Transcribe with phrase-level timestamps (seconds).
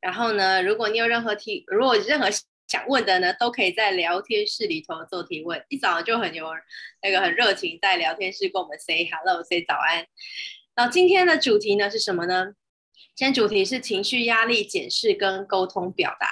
[0.00, 2.28] 然后呢，如果你有任何提，如果任何
[2.66, 5.64] 想问的呢，都可以在聊天室里头做提问。
[5.68, 6.46] 一早就很有
[7.02, 10.06] 那个很热情，在聊天室跟我们 say hello，say 早安。
[10.76, 12.52] 那今天的主题呢是什么呢？
[13.14, 16.28] 今天主题是情绪压力检视跟沟通表达。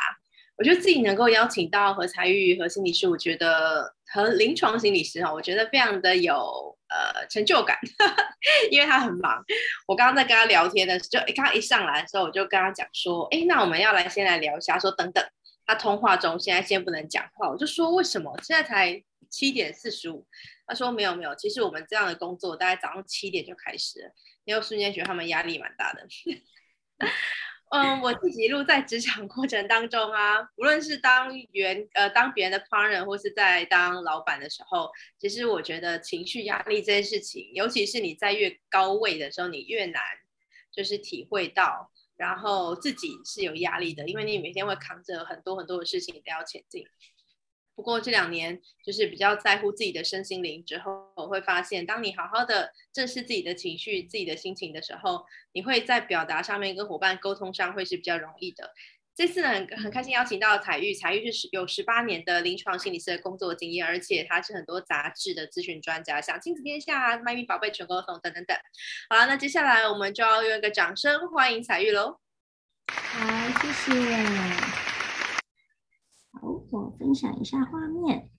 [0.56, 7.78] 我觉得自己能够邀请到何才玉和心理师，我觉得和临床心理师哈，我觉得非常的有呃成就感，
[8.70, 9.44] 因为他很忙。
[9.86, 15.24] 我刚刚在跟他聊天的时候，就刚一上来的时候，我就跟他讲说，哎，那我们要来先来聊一下，说等等，
[15.66, 18.34] 他通话中现在先不能讲话，我就说为什么？
[18.42, 20.26] 现在才七点四十五。
[20.66, 24.10] 他说没有没有，其实我们这样的工作大概早上七点就开始了，
[24.44, 26.06] 因为瞬间觉得他们压力蛮大的。
[27.70, 40.02] 嗯，我自己一路在职场过程当中啊，无论是当员呃当别人的 partner 或是在当老板的时候，其实我觉得情绪压力这件事情，尤其是你在越高位的时候，你越难
[40.72, 46.86] 就是体会到，然后自己是有压力的，因为你每天会扛着很多很多的事情都要前进。
[47.78, 58.72] 不过这两年就是比较在乎自己的身心灵之后，我会发现，当你好好的正视自己的情绪、自己的心情的时候，你会在表达上面跟伙伴沟通上会是比较容易的。
[59.14, 68.56] 这次呢，很很开心邀请到采玉，采玉是有十八年的临床心理师的工作经验，而且他是很多杂志的咨询专家，像亲子天下、麦咪宝贝、全沟通等等等。
[69.08, 72.18] 好了，那接下来我们就要用一个掌声欢迎采玉喽。
[72.90, 74.87] 好，谢谢。
[76.32, 76.40] 好，
[76.70, 78.30] 我分享一下画面。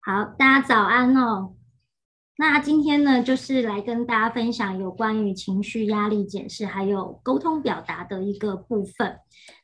[0.00, 1.54] 好，大家早安哦。
[2.36, 9.18] 那今天呢，就是来跟大家分享有关于情绪压力检视还有沟通表达的一个部分。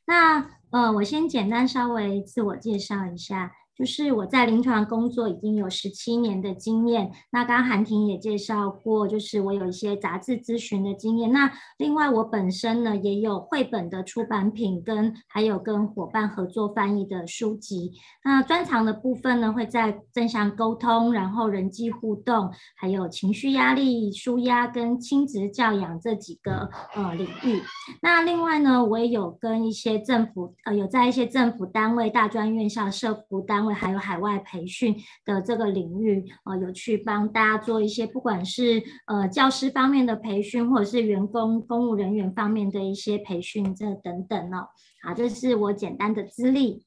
[0.06, 3.52] 那呃，我先简单稍微自我介绍一下。
[3.76, 7.10] 就是我在临床工作已经有十七年的经验。
[7.32, 11.32] 那刚刚韩婷也介绍过，就是我有一些杂志咨询的经验。
[11.32, 17.90] 那另外我本身呢也有绘本的出版品，跟还有跟伙伴合作翻译的书籍。
[18.22, 27.60] 那专长的部分呢会在正向沟通，然后人际互动，还有情绪压力纾压跟亲子教养这几个呃领域。
[28.00, 33.63] 那另外呢，我也有跟一些政府呃有在一些政府单位、大专院校、社福单。
[33.64, 34.94] 因为还有海外培训
[35.24, 44.68] 的这个领域，呃，有去帮大家做一些，不管是呃教师方面的培训，或者是员工公务人员方面的一些培训，这等等哦。
[45.02, 46.84] 好，这是我简单的资历。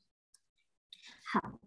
[1.34, 1.60] 好。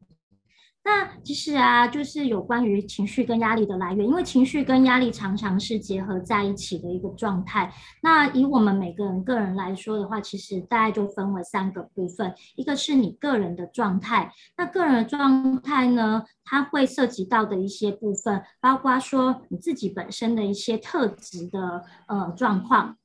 [0.90, 7.72] 那其实啊，就是有关于情绪跟压力的来源，因为情绪跟压力常常是结合在一起的一个状态。
[8.02, 22.96] 那以我们每个人个人来说的话，其实大概就分为三个部分，一个是你个人的状态，那个人的状态呢，它会涉及到的一些部分，包括说你自己本身的一些特质的呃状况，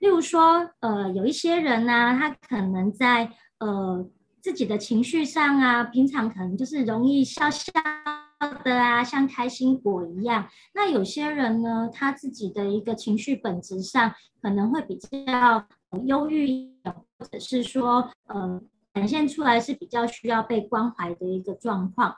[0.00, 4.04] 例如说呃有一些人呢、啊，他可能在呃。
[4.48, 7.70] 自己的情绪上啊，平常可能就是容易笑笑
[8.64, 10.48] 的啊，像开心果一样。
[10.72, 14.10] 那有些人呢，他自己的一个情绪本质上
[14.40, 15.66] 可能会比较
[16.06, 16.72] 忧郁，
[17.18, 18.58] 或者是说，呃，
[18.94, 22.16] 展现出来是比较需要被关怀的一个状况。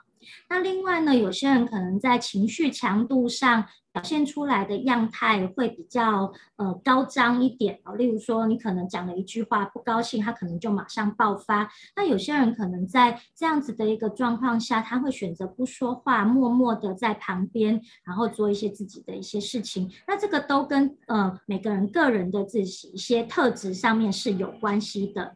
[0.49, 11.69] 那另外呢，有些人可能在情绪强度上表现出来的样态会比较呃高张一点哦，例如说你可能讲了一句话不高兴，他可能就马上爆发。
[11.95, 19.91] 那有些人可能在这样子的一个状况下，他会选择不说话，默默的在旁边，然后做一些自己的一些事情。
[20.07, 25.35] 那这个都跟呃每个人个人的自己一些特质上面是有关系的。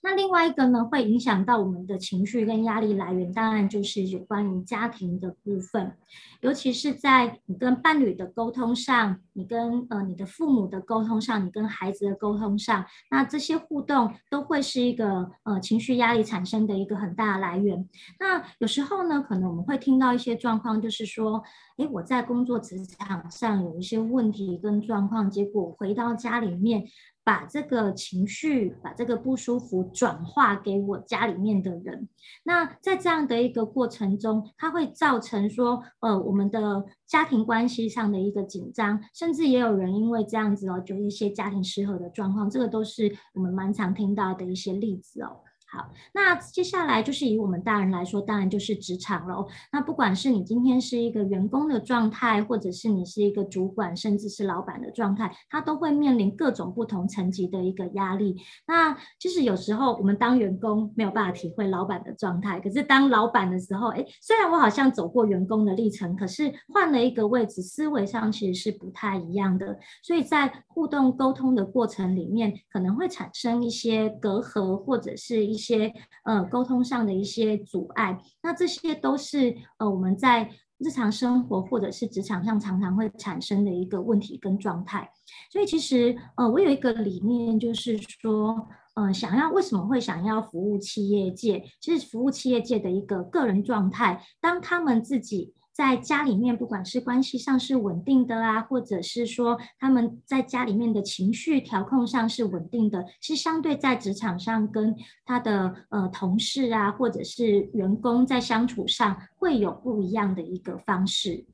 [0.00, 5.92] 那另外一个呢，会影响到我们的情绪跟压力来源，当然就是有关于家庭的部分，
[6.40, 17.88] 尤其是在你跟伴侣的沟通上，你跟呃你的父母的沟通上，你跟孩子的沟通上，那这些互动都会是一个呃情绪压力产生的一个很大的来源。
[18.20, 21.42] 那有时候呢，可能我们会听到一些状况，就是说，
[21.78, 26.84] 诶，我在工作职场上有一些问题跟状况，结果回到家里面。
[27.28, 32.08] 把这个情绪，把这个不舒服转化给我家里面的人，
[32.42, 45.40] 那在这样的一个过程中，它会造成说，呃，我们的家庭关系上的一个紧张，甚至也有人因为这样子哦，就一些家庭失和的状况，这个都是我们蛮常听到的一些例子哦。
[45.70, 49.46] 好，那接下来就是以我们大人来说，当然就是职场喽。
[49.70, 58.34] 那不管是你今天是一个员工的状态，或者是你是一个主管，甚至是老板的状态，他都会面临各种不同层级的一个压力。
[58.66, 69.78] 那其实有时候我们当员工没有办法体会老板的状态，可是当老板的时候，哎，虽然我好像走过员工的历程，可是换了一个位置，思维上其实是不太一样的。
[70.02, 75.57] 所以在互动沟通的过程里面，可能会产生一些隔阂，或者是一。
[75.58, 75.92] 一些
[76.24, 85.10] 呃沟通上的一些阻碍，那这些都是呃我们在日常生活或者是职场上常常会产生的一个问题跟状态。
[85.50, 95.54] 所以其实呃我有一个理念，就是说呃想要为什么会想要服务企业界，其实服务企业界的一个个人状态，当他们自己。
[95.78, 111.44] 在家里面，不管是关系上是稳定的啊，或者是说他们在家里面的情绪调控上是稳定的，是相对在职场上跟他的呃同事啊，或者是员工在相处上会有不一样的一个方式。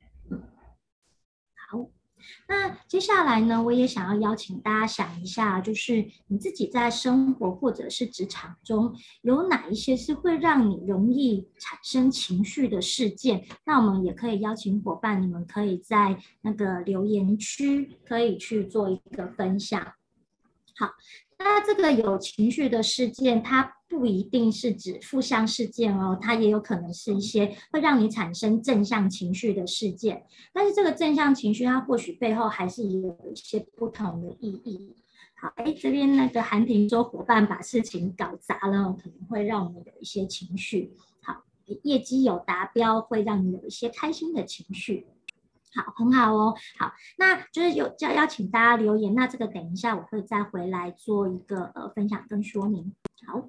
[2.48, 13.44] 那接下来呢，我也想要邀请大家想一下，就是你自己在生活或者是职场中，有哪一些是会让你容易产生情绪的事件？
[13.64, 19.94] 那我们也可以邀请伙伴，你们可以在那个留言区可以去做一个分享。
[20.76, 20.90] 好，
[21.44, 23.76] 那这个有情绪的事件，它。
[23.86, 30.26] 不一定是指负向事件哦，它也有可能是一些会让你产生正向情绪的事件。
[30.52, 34.96] 但是这个正向情绪，它或许背后还是有一些不同的意义。
[35.36, 40.92] 好，哎，这边那个韩婷说，伙伴把事情搞砸了，可能会让我们有一些情绪。
[41.22, 41.44] 好，
[41.84, 45.06] 业绩有达标，会让你有一些开心的情绪。
[45.74, 46.54] 好，很好哦。
[46.78, 52.94] 好，那就是有要邀请大家留言，那这个等一下我会再回来做一个呃分享跟说明。
[53.26, 53.48] 好。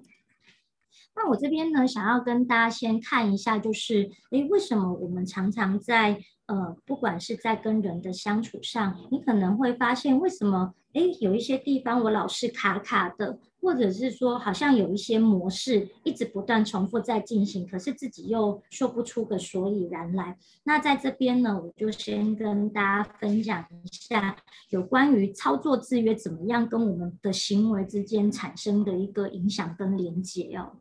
[1.17, 20.37] 那我这边呢，想要跟大家先看一下，就是，诶，为什么我们常常在呃，不管是在跟人的相处上，你可能会发现，为什么，诶，有一些地方我老是卡卡的，或者是说，好像有一些模式一直不断重复在进行，可是自己又说不出个所以然来。
[20.63, 24.37] 那在这边呢，我就先跟大家分享一下，
[24.69, 30.73] 有关于操作制约怎么样跟我们的行为之间产生的一个影响跟连结哦。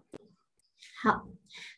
[1.03, 1.27] 好，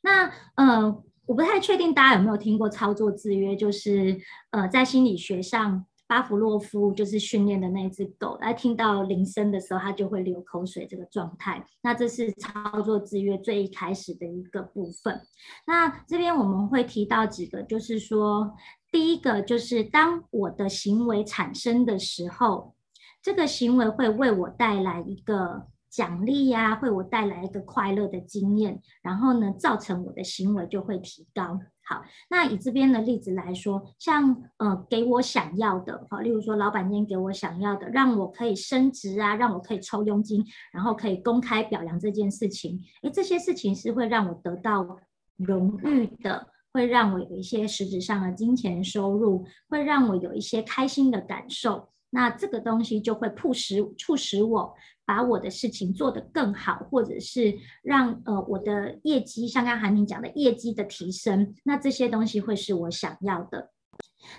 [0.03, 4.17] 那呃，我不太确定大家有没有听过操作制约，就是
[4.51, 11.67] 呃，在心理学上，巴甫洛夫就是训练的那只狗，它听到铃声的时候，它就会流口水这个状态。
[11.83, 15.21] 那这是操作制约最一开始的一个部分。
[15.67, 18.55] 那这边我们会提到几个，就是说，
[18.93, 22.75] 第一个就是当我的行为产生的时候，
[23.21, 25.67] 这个行为会为我带来一个。
[25.97, 31.59] 奖励呀、啊，会我带来一个快乐的经验，然后呢，造成我的行为就会提高。
[31.83, 44.99] 好，那以这边的例子来说，像呃，给我想要的，好，例如说，老板今天给我想要的，让我可以升职啊，让我可以抽佣金，然后可以公开表扬这件事情，诶，这些事情是会让我得到
[45.39, 51.89] 荣誉的，会让我有一些实质上的金钱收入，会让我有一些开心的感受。
[52.17, 54.75] 那这个东西就会促使促使我
[55.05, 63.71] 把我的事情做得更好，或者是让呃我的业绩，像刚刚韩婷讲的业绩的提升，那这些东西会是我想要的。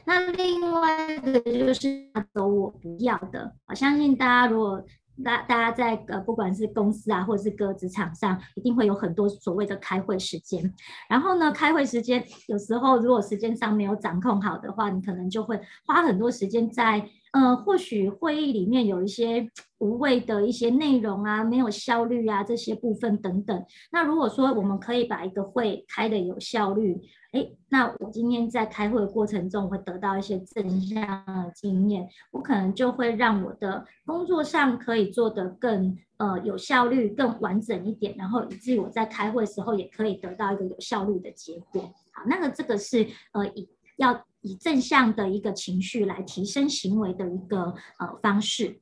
[0.05, 4.83] 那另外一个就是走我不要的，我相信大家如果。
[5.25, 10.71] 大大家在呃，不管是公司啊，或者是各职场上，一定会有很多所谓的开会时间。
[11.09, 17.03] 然后呢，开会时间有时候如果时间上没有掌控好的话，你可能就会花很多时间在
[17.33, 23.65] 呃，或许会议里面有一些无谓的一些内容啊，没有效率啊，这些部分等等。
[23.91, 26.99] 那如果说我们可以把一个会开得有效率。
[27.33, 41.81] 诶，那我今天在开会的过程中会得到一些正向的经验，我可能就会让我的工作上可以做得更呃有效率、更完整一点，然后以至于我在开会的时候也可以得到一个有效率的结果。
[42.13, 43.67] 好，那个这个是呃以
[43.97, 48.79] 要以正向的一个情绪来提升行为的一个呃方式。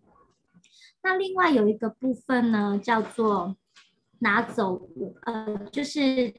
[1.04, 3.56] 那另外有一个部分呢，叫做
[4.20, 4.90] 拿走
[5.24, 6.34] 呃就是。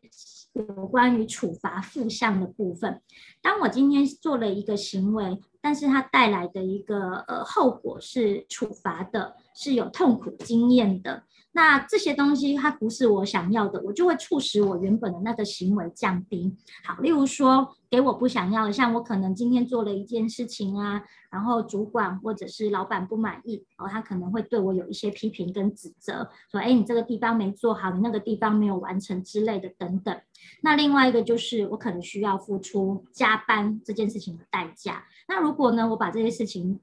[0.57, 3.03] 有关于处罚负向的部分，
[3.43, 11.25] 当我今天做了一个行为，但是它带来的一个呃后果是处罚的，是有痛苦经验的。
[11.57, 16.55] 那这些东西它不是我想要的，我就会促使我原本的那个行为降低。
[16.85, 30.15] 好，例如说给我不想要的，像我可能今天做了一件事情啊，然后主管或者是老板不满意，哦，他可能会对我有一些批评跟指责，说，哎，你这个地方没做好，你那个地方没有完成之类的等等。
[30.61, 35.07] 那另外一个就是我可能需要付出加班这件事情的代价。
[35.27, 36.79] 那如果呢，我把这些事情，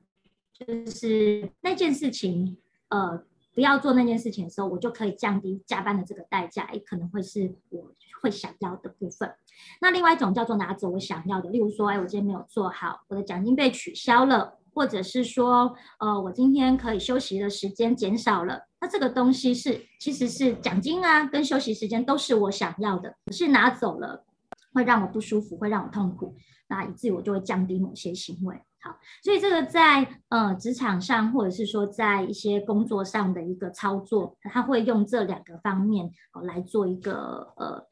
[0.58, 2.58] 就是那件事情，
[2.89, 3.24] 呃。
[3.54, 7.92] 不要做那件事情的时候，我就可以降低加班的这个代价，也可能会是我
[8.22, 9.32] 会想要的部分。
[9.80, 18.64] 那另外一种叫做拿走我想要的，例如说，哎，我今天没有做好，我的奖金被取消了，或者是说，呃，我今天可以休息的时间减少了。
[18.82, 24.26] 那这个东西是其实是奖金啊，跟休息时间都是我想要的，可是拿走了
[24.74, 26.36] 会让我不舒服，会让我痛苦，
[26.74, 28.60] 那以至于我就会降低某些行为。
[28.82, 37.88] 好，所以这个在呃职场上，或者是说在一些工作上的一个操作，他会用这两个方面哦来做一个呃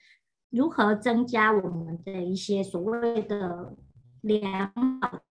[0.50, 3.74] 如何增加我们的一些所谓的
[4.22, 4.70] 良
[5.02, 5.22] 好，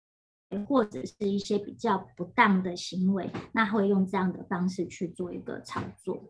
[0.66, 6.22] 或者是一些比较不当的行为，那会用这样的方式去做一个操作。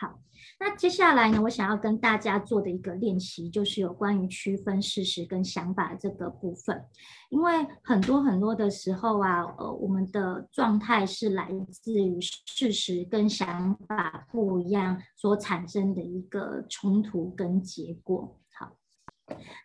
[0.00, 0.20] 好。
[0.58, 6.84] 那接下来呢，我想要跟大家做的一个练习，就是有关于区分事实跟想法这个部分。
[7.30, 18.38] 因为很多很多的时候啊，呃，我们的状态是来自于事实跟想法不一样所产生的一个冲突跟结果。
[18.58, 18.76] 好，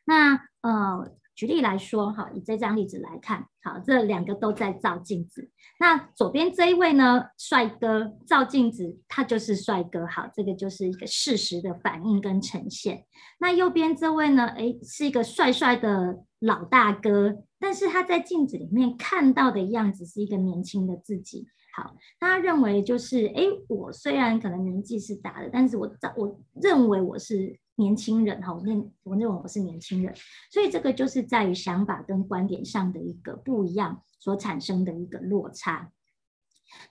[0.05, 1.11] 那呃。
[1.33, 5.49] 举例来说，哈，以这张例子来看，好，这两个都在照镜子。
[5.79, 13.05] 那左边这一位呢，帅哥照镜子，他就是帅哥，好，这个就是一个事实的反应跟呈现。
[13.39, 21.47] 那右边这位呢，哎，是一个帅帅的老大哥，但是他在镜子里面看到的样子是一个年轻的自己。
[21.73, 27.57] 好，他认为就是，哎，我虽然可能年纪是大的，但是我我认为我是。
[27.75, 30.13] 年轻人哈，我认我认为我是年轻人，
[30.51, 35.91] 所以这个就是在于想法跟观点上的一个不一样所产生的一个落差。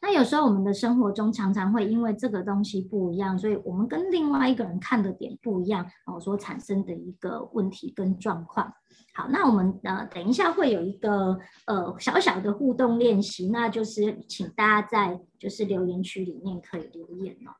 [0.02, 8.70] 那有时候我们的生活中常常会因为这个东西不一样，所以我们跟另外一个人看的点不一样哦，所产生的一个问题跟状况。
[9.14, 17.50] 好，那我们呃等一下会有一个呃小小的互动练习，那就是请大家在就是留言区里面可以留言哦。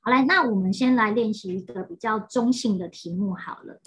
[0.00, 3.80] 好，来，那我们先来练习一个比较中性的题目好了。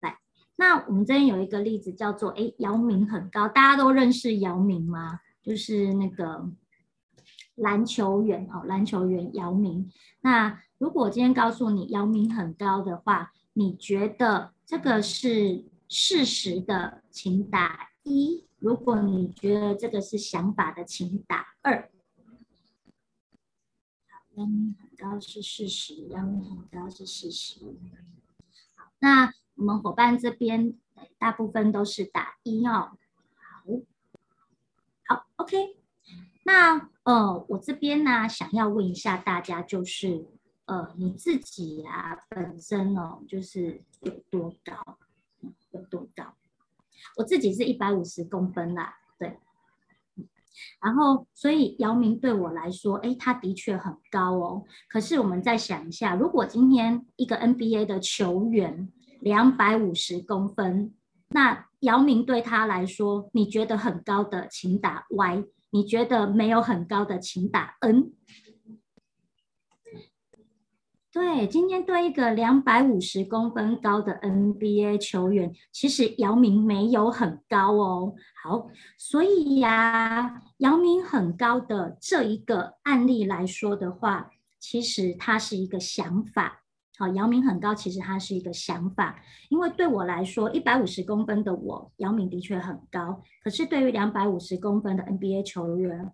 [0.00, 0.18] 来，
[0.56, 5.20] 那我们这边有一个例子叫做，哎，姚明很高，大家都认识姚明吗？
[5.42, 6.50] 就是那个
[7.54, 9.90] 篮球员哦，篮球员姚明。
[10.22, 21.90] 那如果今天告诉你姚明很高的话，你觉得这个是事实的，请打一；如果你觉得这个是想法的，请打二。
[24.34, 27.60] 姚明很高是事实，姚明很高是事实。
[28.74, 30.74] 好，那我们伙伴这边
[31.18, 32.96] 大部分都是打一哦。
[35.06, 35.76] 好，好，OK。
[36.44, 40.26] 那呃，我这边呢，想要问一下大家，就是
[40.64, 44.98] 呃，你自己啊，本身哦，就是有多高？
[45.72, 46.34] 有多高？
[47.16, 48.98] 我自己是一百五十公分啦。
[50.82, 54.64] 然后，所以姚明对我来说，哎，他的确很高哦。
[54.88, 58.88] 可是我们再想一下，如果今天一个 NBA 的球员
[59.20, 60.92] 两百五十公分，
[61.28, 68.12] 那姚明对他来说，你觉得很高的，请打 Y；你觉得没有很高的，请打 N。
[71.16, 78.14] 对，今天对一个两百五十公分高的 NBA 球员，其实姚明没有很高哦。
[78.42, 78.68] 好，
[78.98, 84.28] 所以呀，姚明很高的这一个案例来说的话，
[84.60, 86.64] 其实它是一个想法。
[86.98, 89.18] 好，姚明很高，其实它是一个想法。
[89.48, 93.22] 因为对我来说，一百五十公分的我，姚明的确很高。
[93.42, 96.12] 可是对于两百五十公分的 NBA 球员，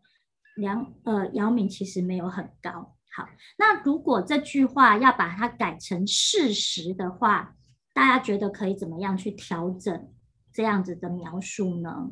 [0.55, 2.95] 梁呃姚明其实没有很高。
[3.14, 3.28] 好，
[3.59, 7.57] 那如果这句话要把它改成事实的话，
[7.92, 10.14] 大家觉得可以怎么样去调整
[10.50, 12.11] 这样子的描述呢？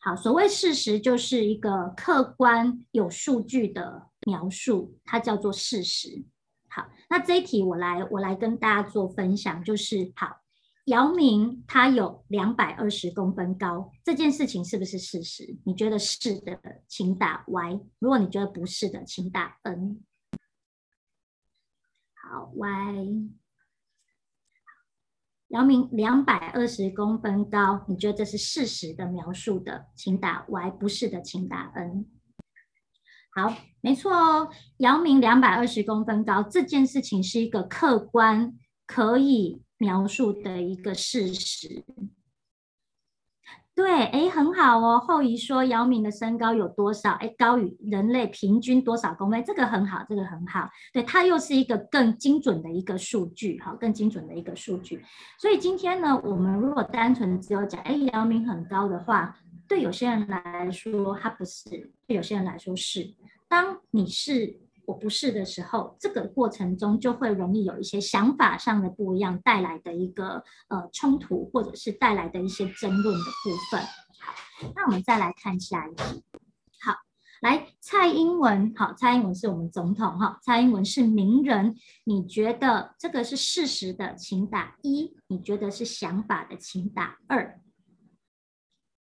[0.00, 6.26] 好，所谓事实就是一个客观有数据的描述，它叫做事实。
[6.68, 10.42] 好，那这一题我来我来跟大家做分享，就是好。
[10.86, 15.58] 姚明他有两百二十公分高，这件事情是不是事实？
[15.64, 20.04] 你觉得是的，请打 Y；如果你觉得不是的，请打 N。
[22.14, 23.30] 好，Y。
[25.48, 32.06] 姚明两百二十公分高，你觉得这是事实的描述的，请打 Y；不是的，请打 N。
[33.34, 34.50] 好，没错哦。
[34.76, 41.84] 姚明两百二十公分高，这件事情是一个客观可以描述的一个事实。
[43.74, 44.98] 对，哎，很好哦。
[44.98, 47.12] 后移说姚明的身高有多少？
[47.12, 49.44] 哎，高于人类平均多少公分？
[49.44, 50.70] 这个很好，这个很好。
[50.94, 55.04] 对，它又是一个更精准的一个数据，哈，更精准的一个数据。
[55.38, 63.14] 所以今天呢，我们如果单纯只有讲，哎，姚明很高的话，对有些人来说他不是，对有些人来说是。
[63.46, 64.65] 当你是。
[64.86, 73.80] 我不是的时候，这个过程中就会容易有一些想法上的不一样带来的一个呃冲突，或者是带来的一些争论的部分。
[74.20, 74.32] 好，
[74.74, 76.22] 那我们再来看下一题。
[76.80, 76.94] 好，
[77.42, 81.74] 来蔡英文，好，蔡英文是我们总统哈，蔡英文是名人，
[82.04, 87.60] 你觉得这个是事实的，请打一；你觉得是想法的，请打二。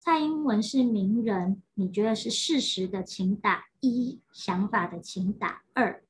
[0.04, 6.04] 蔡英文是名人，你觉得是事实的，请打一；想法的，请打二。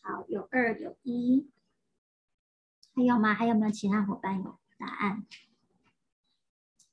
[0.00, 1.46] 好，有二有一，
[2.94, 3.34] 还有吗？
[3.34, 5.26] 还有没有其他伙伴有答案？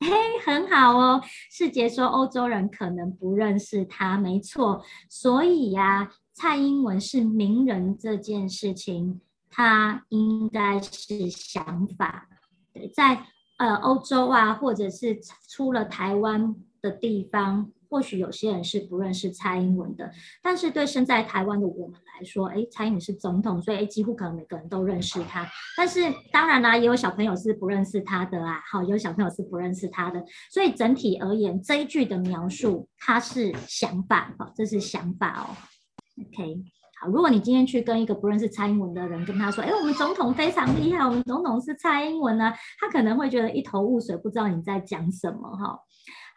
[0.01, 0.10] 嘿，
[0.46, 1.22] 很好哦。
[1.50, 4.84] 世杰说欧洲人可能不认识他，没错。
[5.08, 9.22] 所以呀、啊，蔡英文是名人这件事情。
[9.51, 12.27] 他应该是想法，
[12.74, 13.22] 对，在
[13.58, 20.10] 呃欧洲啊，或者是出了台湾的地方，或许有些人是不认识蔡英文的。
[20.41, 25.48] 但是对身在台湾的我们来说，哎，蔡英文是总统，所以几乎可能每个人都认识他。
[25.77, 26.00] 但是
[26.31, 30.24] 当然啦，也有小朋友是不认识他的啊，好，有小朋友是不认识他的。
[30.50, 35.46] 所以整体而言，这一句的描述，它是想法，好，这是想法哦。
[36.17, 36.63] OK。
[37.08, 45.79] 如果你今天去跟一个不认识蔡英文的人跟他说：“哎，我们总统非常厉害，我们总统是蔡英文呢。”他可能会觉得一头雾水，不知道你在讲什么哈。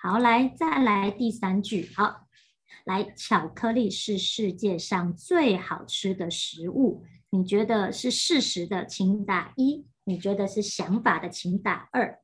[0.01, 1.91] 好，来再来第三句。
[1.95, 2.27] 好，
[2.85, 7.05] 来，巧克力是世界上最好吃的食物。
[7.31, 12.21] 你觉得是事实的，请打一；你觉得是想法的，请打二。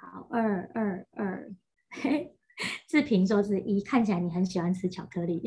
[0.00, 1.52] 好，二二二，
[1.90, 2.36] 嘿。
[2.88, 5.42] 志平说是一，看起来你很喜欢吃巧克力。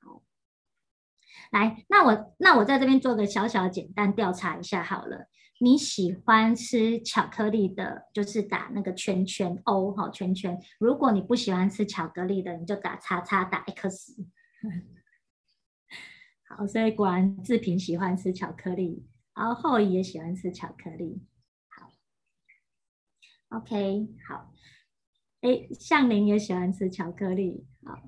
[0.00, 0.22] 好，
[1.50, 5.28] 来，那我那我在这边做个小小简单调查一下好了。
[5.60, 10.58] 你喜欢吃巧克力的，就是打那个圈圈 O 哈圈圈。
[10.80, 14.16] 如果你不喜欢吃巧克力的，你就打叉叉打 X。
[16.48, 21.22] 好，所以果然志平喜欢吃巧克力，然后后羿也喜欢吃巧克力。
[21.68, 21.92] 好
[23.56, 24.52] ，OK，好。
[25.42, 27.64] 哎，向林也喜欢吃巧克力。
[27.84, 27.98] 好，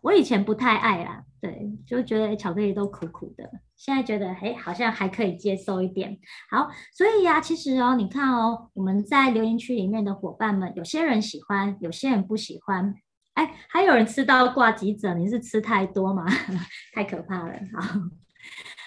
[0.00, 3.50] 我以前不太爱啦，对，就觉得巧克力都苦苦的。
[3.76, 6.18] 现在觉得，哎，好像还可以接受一点。
[6.50, 12.94] 好，所以呀，其实哦，你看哦，我们在留言区里面的伙伴们，有些人喜欢，有些人不喜欢。
[13.34, 16.24] 哎，还有人吃到挂急诊，你是吃太多吗？
[16.94, 17.54] 太可怕了。
[17.76, 18.00] 好。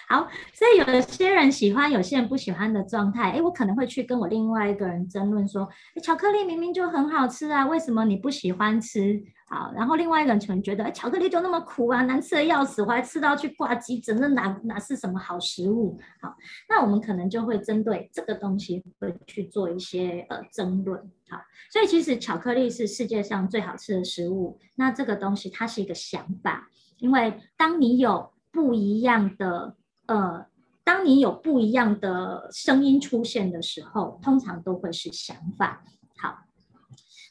[0.08, 5.68] 好，所以有些人喜欢，有些人不喜欢的状态，哎，我可能会去跟我另外一个人争论说，
[6.00, 9.20] 巧克力明明就很好吃啊，为什么你不喜欢吃？
[9.48, 15.98] 好，然后另外一个人可能觉得，哎，巧克力就那么苦啊，难吃的要死，我还吃到去挂急诊，那哪哪是什么好食物？
[16.20, 16.36] 好，
[16.68, 21.00] 那我们可能就会针对这个东西会去做一些呃争论。
[21.28, 21.36] 好，
[21.72, 29.74] 所以其实巧克力是世界上最好吃的食物，那这个东西它是一个想法，因为当你有不一样的。
[30.06, 30.46] 呃，
[30.84, 35.84] 当你有不一样的声音出现的时候，通常都会是想法。
[36.16, 36.44] 好，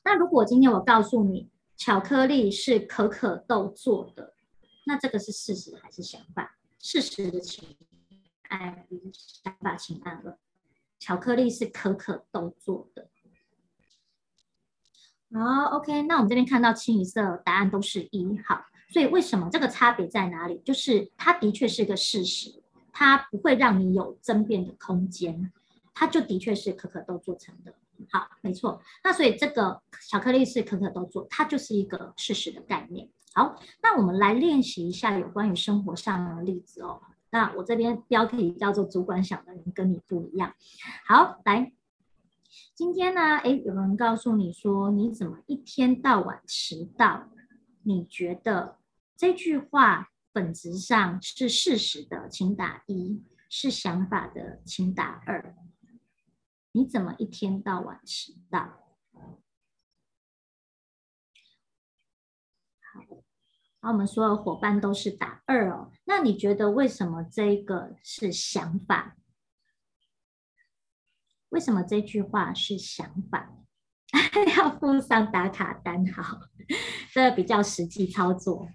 [0.03, 4.33] 那如果今天我告诉你巧克力是可可豆做的，
[4.85, 6.57] 那这个是事实还是想法？
[6.79, 7.75] 事实的请
[8.49, 10.37] 按一，想法请按二。
[10.99, 13.09] 巧克力是可可豆做的。
[15.33, 18.39] 好，OK，那我们这边看到清一色答案都是一。
[18.45, 20.61] 好，所以为什么这个差别在哪里？
[20.63, 22.63] 就是它的确是个事实。
[22.97, 25.51] 它不会让你有争辩的空间，
[25.93, 27.75] 它就的确是可可豆做成的。
[28.09, 28.81] 好，没错。
[29.03, 33.09] 那所以这个巧克力是可可豆做，它就是一个事实的概念。
[33.33, 37.01] 好，那我们来练习一下有关于生活上的例子哦。
[37.31, 40.55] 那我这边标题叫做“主管想的人跟你不一样”。
[41.05, 41.73] 好，来，
[42.73, 47.27] 今天呢，诶，有人告诉你说你怎么一天到晚迟到？
[47.83, 48.77] 你觉得
[49.17, 50.11] 这句话？
[50.35, 55.55] 本质上是事实的，请打一；是想法的，请打二。
[56.73, 58.59] 你怎么一天到晚迟到？
[62.81, 63.01] 好，
[63.79, 65.89] 那我们所有伙伴都是打二哦。
[66.03, 69.15] 那你觉得为什么这个是想法？
[71.47, 73.53] 为什么这句话是想法？
[74.57, 76.41] 要附上打卡单，好，
[77.13, 78.67] 这个比较实际操作。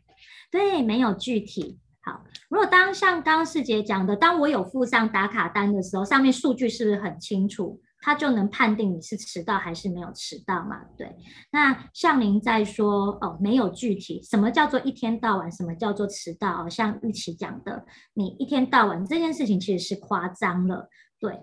[0.51, 1.79] 对，没有具体。
[2.03, 7.81] 好，如果当像刚刚世杰讲的，当我有附上打卡单的时候，上面数据是不是很清楚？
[8.03, 10.81] 他就能判定你是迟到还是没有迟到嘛？
[10.97, 11.15] 对。
[11.53, 15.53] 那像您在说哦，没有具体，什么叫做一天到晚？
[15.53, 16.67] 什么叫做迟到？
[16.67, 17.85] 像玉琪讲的，
[18.15, 20.89] 你一天到晚这件事情其实是夸张了。
[21.19, 21.39] 对，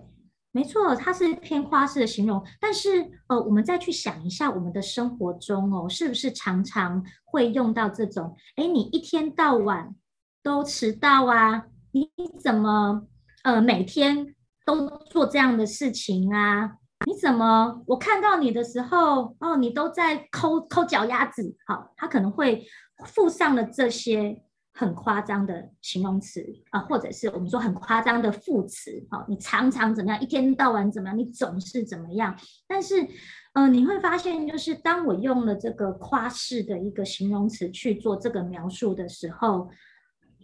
[0.52, 2.42] 没错，它是偏夸式的形容。
[2.60, 8.34] 但是呃，我们再去想一下，我们的生活中哦，是不是常常会用到这种？
[8.56, 9.94] 哎，你一天到晚
[10.42, 11.66] 都迟到啊？
[11.92, 13.06] 你怎么
[13.44, 14.34] 呃每天？
[14.66, 16.72] 都做这样的事情啊？
[17.06, 17.82] 你怎么？
[17.86, 21.56] 我看到你的时候，哦，你都在抠抠脚丫子。
[21.66, 22.66] 好，他可能会
[23.06, 24.42] 附上了这些
[24.78, 29.04] 很夸张的形容词啊，或者是我们说很夸张的副词。
[29.10, 30.20] 好，你常常怎么样？
[30.22, 31.18] 一天到晚怎么样？
[31.18, 32.38] 你总是怎么样？
[32.68, 33.06] 但是，
[33.54, 39.68] 呃，你会发现，就是当我用了这个夸式的一个形容词去做这个描述的时候，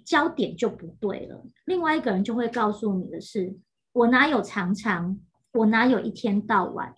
[0.05, 1.47] 焦点就不对了。
[1.65, 3.57] 另外一个人就会告诉你的是。
[3.95, 5.21] 我哪有常常，
[5.53, 6.93] 我哪有一天到晚，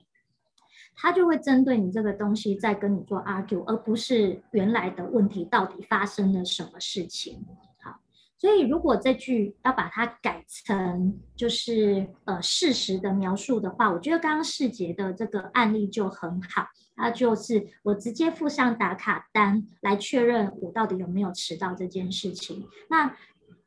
[0.98, 7.44] 他就会针对你这个东西在跟你做 argue，而不是原来的问题到底发生了什么事情。
[7.82, 8.00] 好，
[8.38, 22.66] 所以如果这句要把它改成就是呃事实的描述的话，我觉得刚刚世杰的这个案例就很好，他就是我直接附上打卡单来确认我到底有没有迟到这件事情。
[22.88, 23.14] 那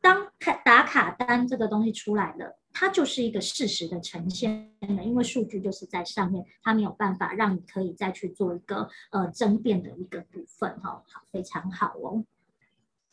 [0.02, 0.28] 当
[0.66, 2.59] 打卡单这个东西出来了。
[2.72, 11.04] 它就是一个事实的呈现的，因为数据就是在上面，它没有办法让你可以再去做一个呃争辩的一个部分哈。
[11.08, 12.24] 好，非常好哦。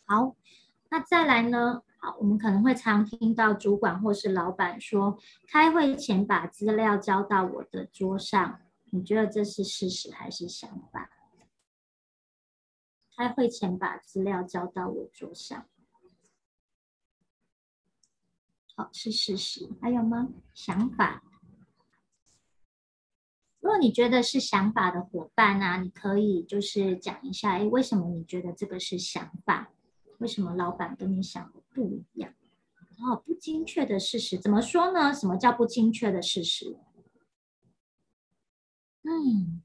[0.05, 0.37] 好，
[0.91, 1.83] 那再来呢？
[1.99, 11.11] 好，我们可能会常听到主管或是老板说，开会前把资料交到我的桌上，你觉得这是事实还是想法？
[13.17, 15.67] 开会前把资料交到我桌上。
[18.77, 19.69] 好，是事实。
[19.81, 20.29] 还有吗？
[20.55, 21.23] 想法。
[23.61, 29.73] 如果你觉得是想法的伙伴啊，你可以就是讲一下，哎，为什么你觉得这个是想法？
[30.19, 32.33] 为什么老板跟你想的不一样？
[32.99, 35.13] 哦，不精确的事实，怎么说呢？
[35.13, 36.77] 什么叫不精确的事实？
[39.03, 39.63] 嗯，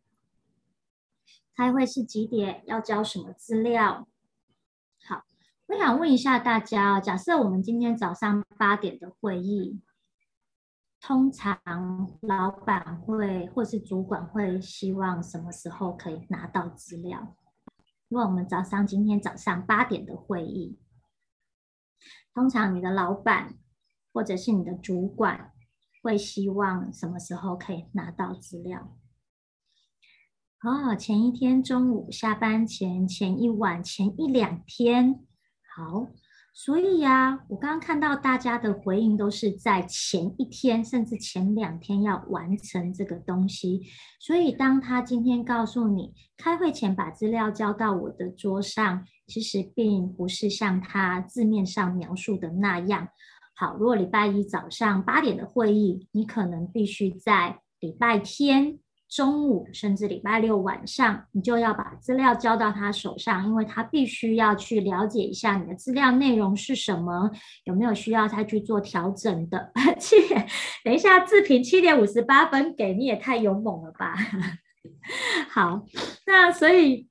[1.56, 2.64] 开会是几点？
[2.66, 4.08] 要交什么资料？
[5.72, 9.80] 我想问一下大家，假设我们今天早上八点的会议，
[11.00, 11.58] 通常
[12.20, 17.38] 老板会或是主管会希望什么时候可以拿到资料？
[18.10, 20.78] 因为我们早上今天早上八点的会议，
[22.34, 23.58] 通常你的老板
[24.12, 25.54] 或者是你的主管
[26.04, 28.98] 会希望什么时候可以拿到资料？
[30.64, 35.26] 哦，前一天中午下班前、前一晚、前一两天。
[35.74, 36.06] 好，
[36.54, 43.84] 所以呀、我刚刚看到大家的回应都是在前一天，甚至前两天要完成这个东西。
[44.20, 53.08] 所以，当他今天告诉你开会前把资料交到我的桌上，其实并不是像他字面上描述的那样。
[53.56, 58.80] 好，如果礼拜一早上八点的会议，你可能必须在礼拜天。
[59.12, 67.30] 中午甚至礼拜六晚上，你就要把资料交到他手上，因为他必须要去了解一下你的资料内容是什么，
[67.66, 69.74] 有没有需要他去做调整的。
[70.00, 70.48] 七点，
[70.86, 74.16] 等一下，自评七点五十八分给你也太勇猛了吧？
[75.52, 75.86] 好，
[76.26, 77.10] 那所以，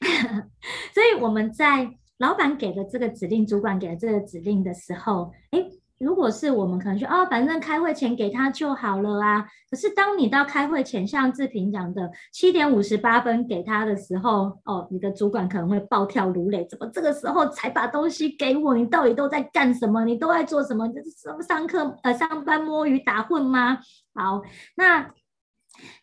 [0.94, 5.81] 所以我们在老板给的这个指令，主管给的这个指令的时候，诶。
[6.02, 9.46] 如果是我们可能说哦，反正开会前给他就好了啊。
[9.70, 18.74] 可是当你到开会前，像志平讲的七点五十八分给他的时候，哦，你的主管可能会暴跳如雷，怎么这个时候才把东西给我？
[18.74, 20.04] 你到底都在干什么？
[20.04, 20.88] 你都在做什么？
[20.88, 23.78] 就是上课呃上班摸鱼打混吗？
[24.12, 24.42] 好，
[24.74, 25.02] 那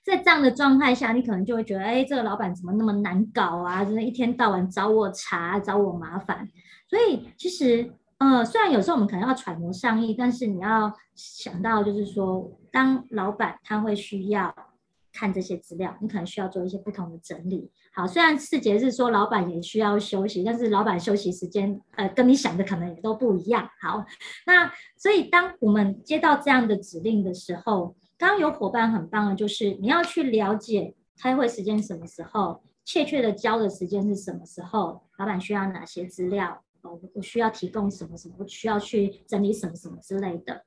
[0.06, 3.84] 在这样的状态下，你可能就会觉得，哎，这个老板怎么那么难搞啊？
[3.84, 6.48] 真的一天到晚找我茬，找我麻烦。
[6.88, 7.92] 所以其实。
[8.20, 14.54] 呃，虽然有时候我们可能要揣摩上意，但是你要想到，就是说，当老板他会需要
[15.14, 17.72] 看这些资料，你可能需要做一些不同的整理。
[17.94, 23.70] 好，虽然四节是说老板也需要休息，但是老板休息时间，呃，跟你想的可能也都不一样。
[23.82, 24.06] 好，
[24.46, 36.62] 那所以当我们接到这样的指令的时候，刚刚有伙伴很棒的，就是你要去了解开会时间什么时候，确切的交的时间是什么时候，老板需要哪些资料。
[36.82, 40.66] 哦，我需要提供什么什么，我需要去整理什么什么之类的。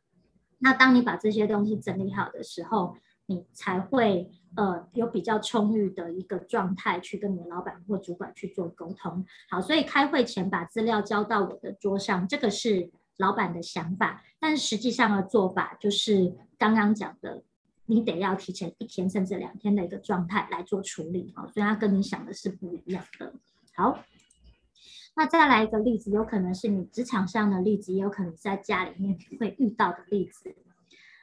[0.58, 2.96] 那当你把这些东西整理好的时候，
[3.26, 9.24] 你才会呃有比较充裕的一个状态去跟你的老板或主管去做沟通。
[9.48, 17.42] 好，所以开会前把资料交到我的桌上，这个是老板的想法，但实际上的做法就是刚刚讲的，
[17.86, 21.32] 你得要提前一天甚至两天的一个状态来做处理。
[21.34, 23.32] 好，所以他跟你想的是不一样的。
[23.74, 23.98] 好。
[25.14, 30.54] 那再来一个例子，有可能是你职场上的例子，也有可能在家里面会遇到的例子。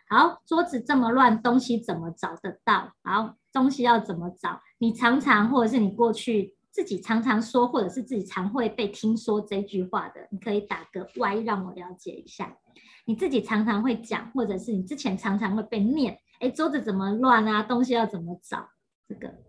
[0.07, 2.93] 好，桌子这么乱，东西怎么找得到？
[3.03, 4.61] 好，东西要怎么找？
[4.77, 12.57] 你常常或者是你过去自己常常说，或者是自己常会被听说这句话的，你可以打个 Y 让我了解一下。
[13.05, 17.63] 你自己常常会讲，或者是你之前常常会被念，哎，桌子怎么乱啊？
[17.63, 18.69] 东西要怎么找？
[19.07, 19.48] 这个。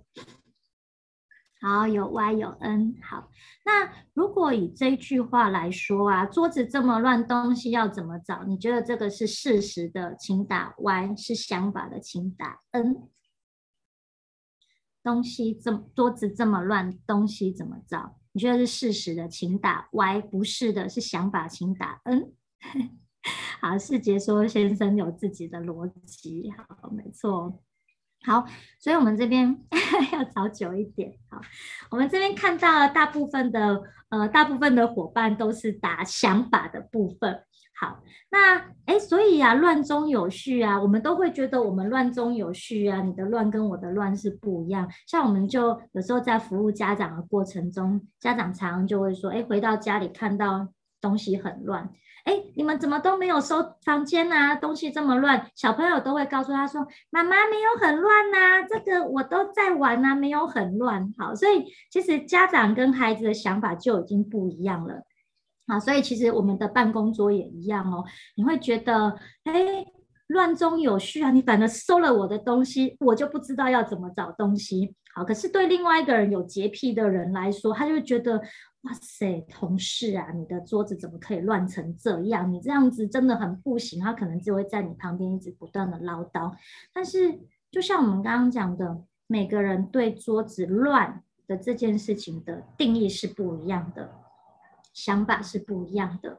[1.61, 2.97] 好，有 Y 有 N。
[3.03, 3.29] 好，
[3.67, 8.45] 那如果以这句话来说啊，桌子这么乱，东西要怎么找？
[8.45, 13.09] 你觉得这个是事实的，请打 Y；是想法的，请打 N。
[15.03, 18.17] 东西这么桌子这么乱，东西怎么找？
[18.33, 22.33] 你觉得是事实的，请打 Y；不是的，是想法，请打 N。
[23.61, 27.63] 好，世杰说先生有自己的逻辑，好，没错。
[28.25, 28.45] 好，
[28.79, 29.59] 所以我们这边
[30.13, 31.15] 要找久一点。
[31.31, 31.41] 好，
[31.91, 37.43] 我们这边看到大部分的呃，大部分的伙伴都是打想法的部分。
[37.81, 44.87] 好，那哎，所以啊，乱中有序啊，我们都会觉得我们乱中有序啊，你的乱跟我的乱是不一样。
[45.07, 50.69] 像我们就有时候在服务家长的过程中，家长常常就会说，哎，回到家里看到
[51.01, 51.91] 东西很乱。
[52.25, 54.55] 哎，你们怎么都没有收房间啊？
[54.55, 65.03] 东西这么乱，小朋友都会告诉他说：“妈妈没有很乱呐，这个我都在玩呐，没有很乱。”好，所以其实家长跟孩子的想法就已经不一样了。
[65.67, 68.05] 好，所以其实我们的办公桌也一样哦。
[68.37, 69.85] 你会觉得，哎，
[70.27, 74.95] 乱中有序啊，你反而收了我的东西，我就不知道要怎么找东西。
[75.15, 78.43] 好，可是对另外一个人有洁癖的人来说，他就觉得。
[78.83, 82.51] 哇塞，同事啊，你的桌子怎么可以乱成这样？
[82.51, 84.01] 你这样子真的很不行。
[84.01, 86.51] 他可能就会在你旁边一直不断的唠叨。
[86.93, 87.39] 但是，
[87.71, 94.11] 就像我们刚刚讲的，每个人对桌子乱的这件事情的定义是不一样的，
[94.95, 96.39] 想法是不一样的。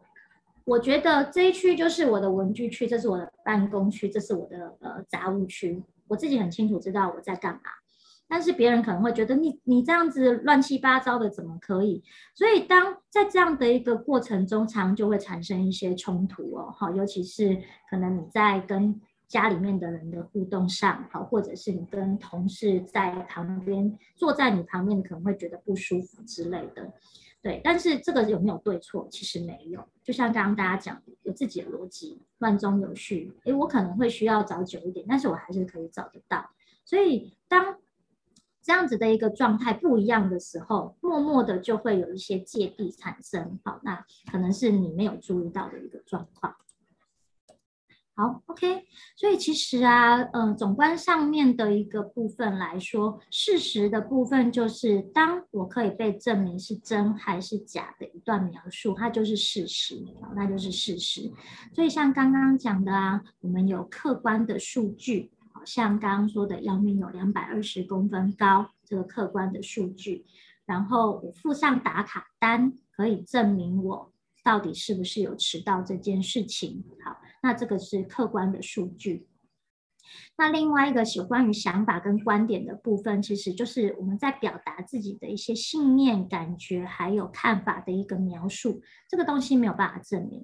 [0.65, 5.84] 我觉得这一区就是我的文具区，这是我的办公区，这是我的呃杂物区。
[6.08, 7.62] 我自己很清楚知道我在干嘛。
[8.32, 12.02] 但是别人可能会觉得你你这样子乱七八糟的怎么可以？
[12.34, 26.89] 所以当在这样的一个过程中，常常就会产生一些冲突哦，哈，尤其是可能你在跟家里面的人的互动上，好，或者是你跟同事在旁边坐在你旁边，可能会觉得不舒服之类的，
[27.41, 27.60] 对。
[27.62, 29.06] 但是这个有没有对错？
[29.12, 33.34] 其实没有，就像刚刚大家讲的，有自己的逻辑，乱中有序。
[33.44, 36.50] 诶，我可能会需要找久一点，但是我还是可以找得到。
[36.86, 37.78] 所以当
[38.63, 43.60] 这样子的一个状态不一样的时候，默默的就会有一些芥蒂产生。
[43.63, 46.56] 好，那可能是你没有注意到的一个状况。
[48.13, 48.84] 好，OK。
[49.15, 59.95] 所以其实啊，嗯、呃，总观上面的一个部分来说，事实的部分就是，当我可以被证明是真还是假的一段描述，它就是事实，
[60.36, 61.32] 那就是事实。
[61.74, 65.32] 所以像刚刚讲的啊，我们有客观的数据。
[65.65, 70.26] 像刚刚说的，姚明有两百二十公分高，这个客观的数据，
[70.65, 74.12] 然后我附上打卡单，可以证明我
[74.43, 76.84] 到底是不是有迟到这件事情。
[77.04, 79.28] 好，那这个是客观的数据。
[80.38, 88.82] 那另外一个是关于想法跟观点的部分，其实就是我们在表达自己的一些信念、感觉还有看法的一个描述。
[89.08, 90.43] 这个东西没有办法证明。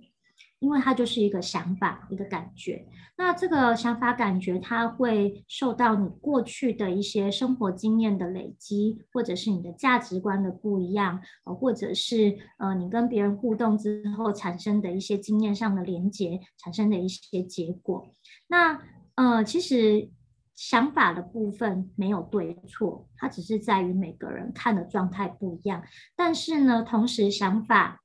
[0.59, 2.85] 因为它就是一个想法，一个感觉。
[3.15, 18.07] 那这个想法、感觉，它会受到你过去的一些生活经验的累积，或者是你的价值观的不一样，呃，或者是呃，你跟别人互动之后产生的一些经验上的连接，产生的一些结果。
[18.47, 18.79] 那
[19.15, 20.09] 呃，其实
[20.55, 25.83] 想法的部分没有对错，它只是在于每个人看的状态不一样。
[26.15, 28.01] 但是呢，同时想法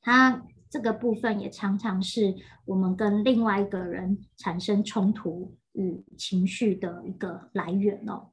[0.00, 0.42] 它。
[0.70, 8.28] 这个部分也常常是我们跟另外一个人产生冲突与情绪的一个来源哦。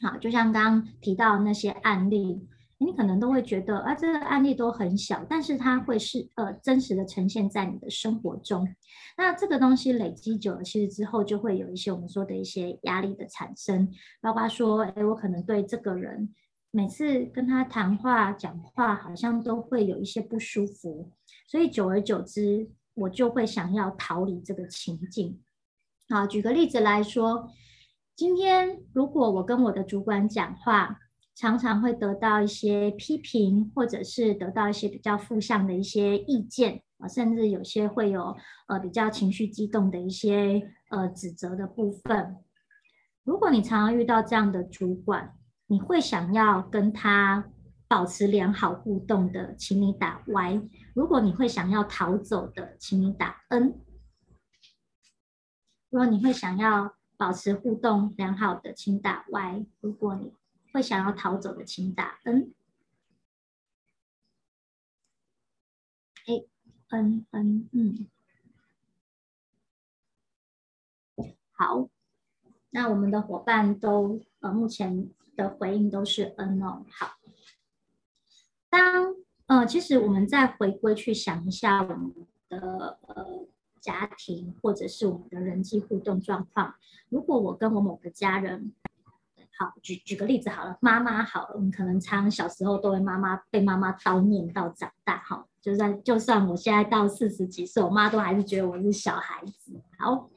[0.00, 2.46] 好，就像刚刚提到那些案例，
[2.78, 8.66] 你可能都会觉得啊，这个案例都很小，但是它会是呃真实的呈现在你的生活中。
[9.16, 13.88] 那这个东西累积久了，其实之后就会有一些我们说的一些压力的产生，
[14.20, 16.34] 包括说，哎，我可能对这个人
[16.72, 21.12] 每次跟他谈话讲话，好像都会有一些不舒服。
[21.46, 25.40] 所以久而久之，我就会想要逃离这个情境。
[26.08, 27.48] 好，举个例子来说，
[28.14, 30.98] 今天如果我跟我的主管讲话，
[31.34, 38.36] 常常会得到一些批评，或者是得到一些比较负向的一些意见啊，甚至有些会有
[38.68, 42.36] 呃比较情绪激动的一些呃指责的部分。
[43.24, 45.34] 如果你常常遇到这样的主管，
[45.66, 47.50] 你会想要跟他
[47.88, 50.60] 保持良好互动的，请你打 Y；
[50.94, 53.80] 如果你会想要逃走的，请你打 N。
[55.88, 60.34] 如果你会想要保持互动良好的，请打 Y；如果你
[60.72, 62.52] 会想要逃走的，请打 N。
[66.26, 66.44] 哎
[66.88, 68.06] ，N N，嗯，
[71.52, 71.88] 好，
[72.70, 76.84] 那我们的伙伴都呃，目前的回应都是 N 哦。
[76.90, 77.16] 好，
[78.70, 79.14] 当
[79.52, 82.14] 呃，其实我们再回归去想一下我们
[82.48, 83.46] 的呃
[83.82, 86.74] 家庭或者是我们的人际互动状况，
[87.10, 88.72] 如果我跟我某个家人。
[89.58, 99.78] 好，举举个例子好了，妈妈好了，我们可能常小时候都会妈妈被妈妈叨念到长大，哈，就算就算我现在到四十几岁，我妈都还是觉得我是小孩子。
[99.98, 100.30] 好，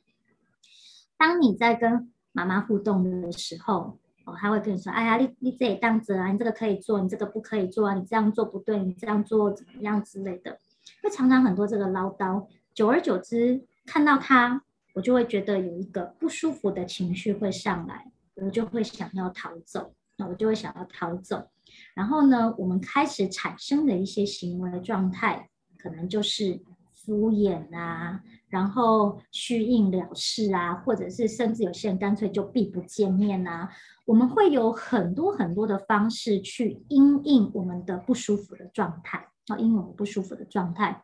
[1.17, 10.59] 当你在跟妈妈互动的时候，哦，他会跟你说，哎呀，你你这样子啊，你这个可以做，你这个不可以做啊，你这样做不对，你这样做怎么样之类的，
[11.01, 18.11] 会常常很多这个唠叨，久而久之，看到他，我就会觉得有一个不舒服的情绪会上来。
[18.37, 21.47] 我就会想要逃走，那我就会想要逃走。
[21.93, 26.59] 然后呢，我们开始产生的一些行为状态，可能就是
[26.91, 33.71] 敷衍啊，然后虚应了事啊，或者是甚至有些人干脆就避不见面啊。
[34.05, 41.03] 我们会有很多很多的方式去因应我们的不舒服的状态，啊，因为我们不舒服的状态。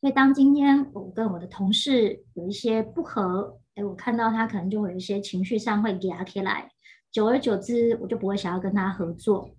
[0.00, 3.58] 所以当今天我跟我的同事有一些不合。
[3.76, 6.70] 哎，我看到他可能就会有一些情绪上会压起来，
[7.12, 9.50] 久而久之，我就不会想要跟他合作。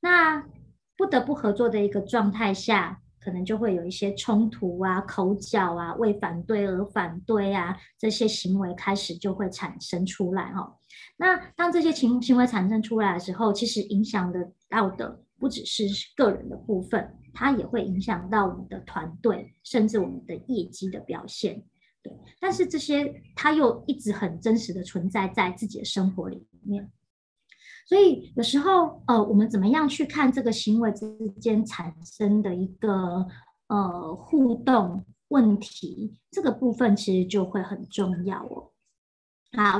[0.00, 0.46] 那
[0.94, 10.76] 不得不合作的一个状态下，可能就会有一些冲突啊、口角啊、为反对而反对啊，这些行为开始就会产生出来哈。
[11.16, 15.84] 那当这些情行为产生出来的时候，其实影响的到的不只是
[16.16, 21.62] 个人的部分，它也会影响到我们的团队，甚至我们的业绩的表现。
[22.02, 26.90] 对，但是这些它又一直很真实的存在在自己的生活里面，
[27.86, 33.26] 所以有时候呃，我们怎么样去看这个行为之间产生的一个
[33.68, 38.70] 呃互动问题，这个部分其实就会很重要哦。
[39.54, 39.78] 好，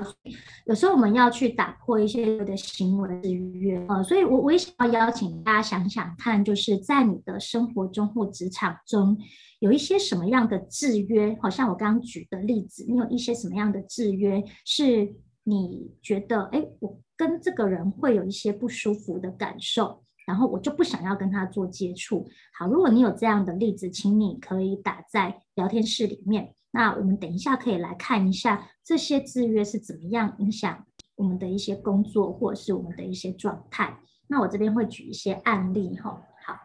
[0.67, 9.17] 有时候我们要去打破一些的行为制约，呃，所以我我也想要邀请大家想想看，就是在你的生活中或职场中，
[9.61, 11.35] 有一些什么样的制约？
[11.41, 22.29] 好像我刚刚举的例子，你有一些什么样的制约，是你觉得，哎，我跟这个人会有一些不舒服的感受，然后我就不想要跟他做接触。
[22.59, 26.55] 好，如果你有这样的例子，请你可以打在聊天室里面。
[26.71, 33.99] 那我们等一下可以来看一下这些制约是怎么样影响我们的一些工作或者是我们的一些状态。
[34.27, 36.23] 那我这边会举一些案例哈。
[36.47, 36.57] 好，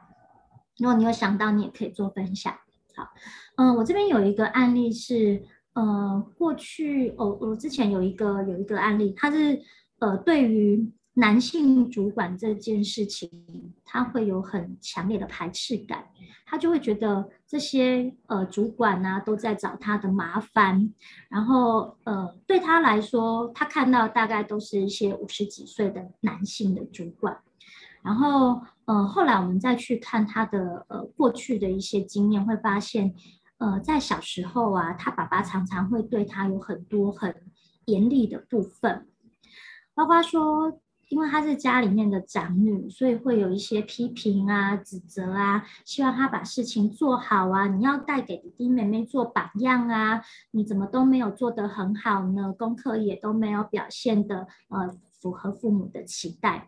[0.77, 2.53] 如果你有想到，你也可以做分享。
[2.95, 3.09] 好，
[3.57, 5.43] 嗯，我这边有一个案例是，
[5.77, 9.61] 呃，过去哦，我之前有一个有一个案例，他是
[9.99, 13.29] 呃，对于男性主管这件事情，
[13.85, 16.03] 他会有很强烈的排斥感，
[16.47, 20.91] 他就会觉得这些呃主管呢、啊、都在找他的麻烦，
[21.29, 27.37] 然后呃对他来说，他看到大概都是一些五十几岁的男性的主管，
[28.01, 33.13] 然后呃后来我们再去看他的呃过去的一些经验，会发现
[33.57, 37.35] 呃在小时候啊，他爸爸常常会对他有很多很
[37.85, 39.07] 严厉的部分，
[39.93, 40.79] 包括说。
[41.09, 47.65] 因为她是家里面的长女，所以会有一些批评啊、指责啊，希望她把事情做好啊。
[47.67, 52.51] 你要带给弟弟妹妹做榜样啊，你怎么都没有做得很好呢？
[52.51, 56.67] 功课也都没有表现得呃符合父母的期待。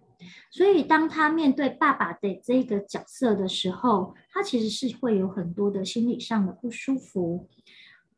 [0.51, 7.47] 所以当他面对爸爸的这个角色的时候，他其实是会有很多的心理上的不舒服，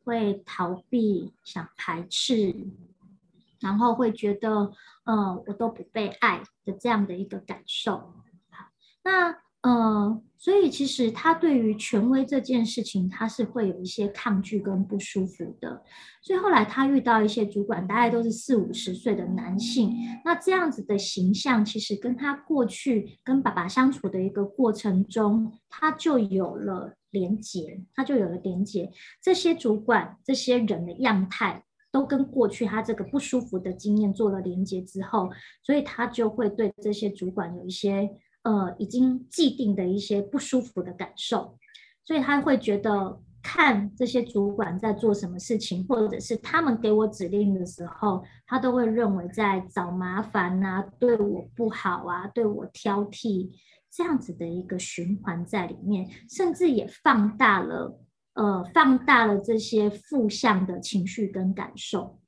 [0.04, 2.56] 会逃避、想排斥。
[3.60, 4.72] 然后会觉得，
[5.04, 8.12] 呃，我都不被爱的这样的一个感受。
[9.04, 15.84] 那呃，所以其实他对于权威这件事情，他是会有一些抗拒跟不舒服的。
[16.24, 19.94] 所以后来他遇到一些主管，大概都是四五十岁的男性，
[20.26, 28.92] 那这样子的形象，其实跟他过去跟爸爸相处的一个过程中，他就有了连结，他就有了连结。
[29.22, 31.64] 这些主管这些人的样态。
[31.94, 35.30] 都跟过去他这个不舒服的经验做了连接之后，
[35.62, 38.10] 所以他就会对这些主管有一些
[38.44, 41.58] 呃已经既定的一些不舒服的感受，
[42.04, 43.22] 所以他会觉得。
[43.44, 53.50] 看这些主管在做什么事情，或者是他们给我指令的时候，他都会认为在找麻烦啊，对我不好啊，对我挑剔，
[53.90, 58.00] 这样子的一个循环在里面，甚至也放大了，
[58.36, 62.21] 呃，放大了这些负向的情绪跟感受。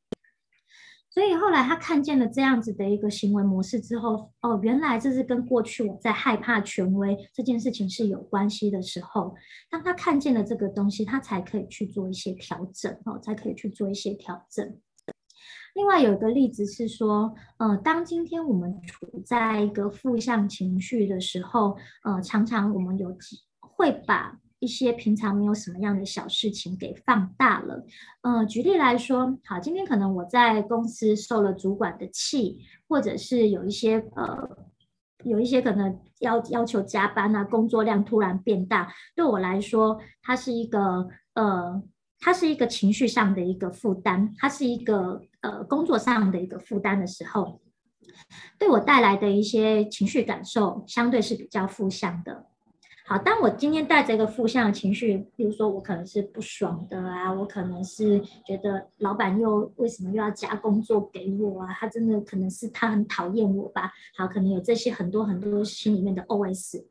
[1.14, 9.36] 所以后来他看见了这样子的一个行为模式之后，哦，原来这是跟过去我在害怕权威这件事情是有关系的时候，
[9.70, 14.76] 当他看见了这个东西，他才可以去做一些调整，哦，才可以去做一些调整。
[15.76, 24.39] 另外有一个例子是说，呃，当今天我们处在一个负向情绪的时候，呃，常常我们有几会把。
[24.64, 27.86] 一些平常没有什么样的小事情给放大了，
[28.22, 34.49] 呃，举例来说，好，今天可能我在公司受了主管的气，或者是有一些呃，
[35.26, 41.84] 有一些可能要要求加班啊，工作量突然变大，对我来说，它是一个呃，
[42.22, 47.59] 它是一个情绪上的一个负担，它是一个呃工作上的一个负担的时候，
[48.57, 52.53] 对我带来的一些情绪感受，相对是比较负向的。
[53.06, 61.68] 好，当我今天带着一个负向的情绪，比如说我可能是不爽的啊，我可能是觉得老板又为什么又要加工作给我啊？
[61.74, 63.91] 他真的可能是他很讨厌我吧？
[64.18, 66.82] 好，可能有这些很多很多心里面的 OS。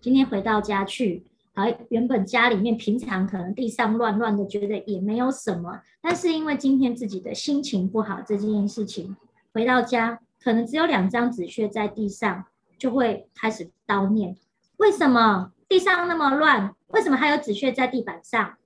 [0.00, 9.14] 今天回到家去，好，原本家里面平常可能地上乱乱的，觉得也没有什么，但是因为今天自己的心情不好这件事情，
[9.52, 12.46] 回到家可能只有两张纸屑在地上，
[12.78, 14.34] 就会开始叨念，
[14.78, 15.52] 为什么？
[15.68, 18.56] 地上那么乱，为什么还有纸屑在地板上？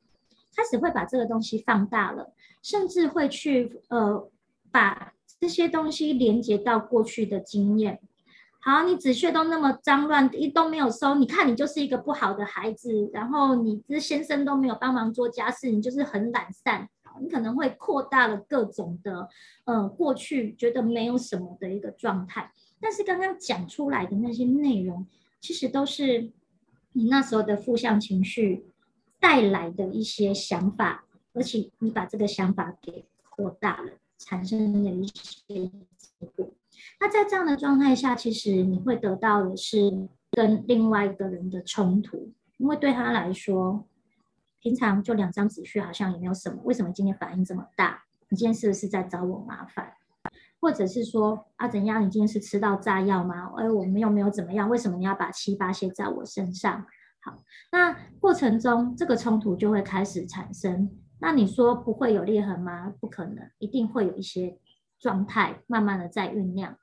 [0.54, 2.32] 开始会把这个东西放大了，
[2.62, 4.30] 甚至会去呃
[4.70, 7.98] 把这些东西连接到过去的经验。
[8.60, 13.10] 好，你纸屑都那么脏乱，一都没有收，你看你就是一个不好的孩子。
[13.14, 16.88] 然后你这先生都没有帮忙做家事，你就是很懒散。
[17.20, 19.28] 你可能会扩大了各种的
[19.64, 22.52] 呃过去觉得没有什么的一个状态。
[22.78, 25.06] 但是刚刚讲出来的那些内容，
[25.40, 26.30] 其实都是。
[26.92, 28.66] 你那时候的负向情绪
[29.18, 36.50] 带来的一些想法，而且你把这个想法给扩大了，产生了一些结果。
[37.00, 43.84] 那在这样的状态下，其实你会得到的是跟另外一个人的冲突，因为对他来说，
[44.60, 48.04] 平常就两张纸屑好像也没有什么，为什么今天反应这么大？
[48.28, 49.92] 你今天是不是在找我麻烦？
[50.62, 52.06] 或者是说啊，怎样？
[52.06, 53.50] 你今天是吃到炸药吗？
[53.56, 56.86] 哎，我们又没有怎么样，为什么你要把七八泄在我身上？
[57.20, 57.36] 好，
[57.72, 60.88] 那过程中这个冲突就会开始产生。
[61.20, 62.94] 那你说不会有裂痕吗？
[63.00, 64.56] 不可能，一定会有一些
[65.00, 66.76] 状态慢慢的在酝酿。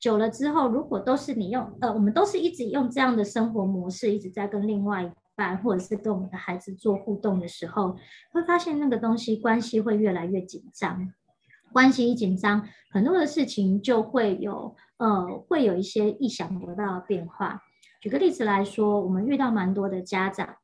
[0.00, 7.96] 久了之后，如果都是你用，呃，我们都是一直用这样的生活模式，一直在跟另外一半或者是跟我们的孩子做互动的时候，
[8.32, 11.12] 会发现那个东西关系会越来越紧张。
[11.74, 17.60] 关系一紧张，很多的事情就会有呃，会有一些意想不到的变化。
[18.00, 20.54] 举个例子来说，我们遇到蛮多的家长，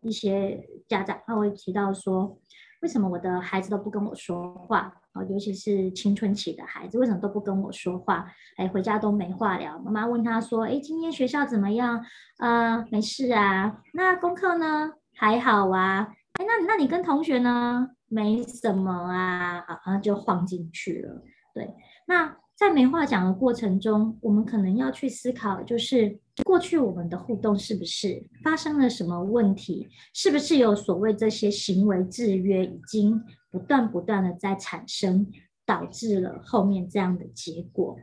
[0.00, 2.38] 一些家长他会提到说，
[2.80, 4.94] 为什么我的孩子都不跟我说话？
[5.28, 8.24] 尤其是青春期的孩子，为什么都不跟我说话？
[8.56, 9.78] 哎，回家都没话聊。
[9.80, 12.02] 妈妈问他说，哎，今天学校怎么样？
[12.38, 13.82] 啊，没事啊。
[13.92, 14.92] 那功课呢？
[15.14, 16.08] 还好啊。
[16.40, 17.90] 哎，那那你跟同学呢？
[18.08, 21.22] 没什么啊，啊，就晃进去了。
[21.54, 21.74] 对，
[22.06, 29.88] 那在没话讲的过程中，我们可能要去思考，就是过去我们的互动是不是发生了什么问题？
[30.12, 35.26] 是不是有所谓这些行为制约已经不断不断的在产生，
[35.64, 37.96] 导致了后面这样的结果？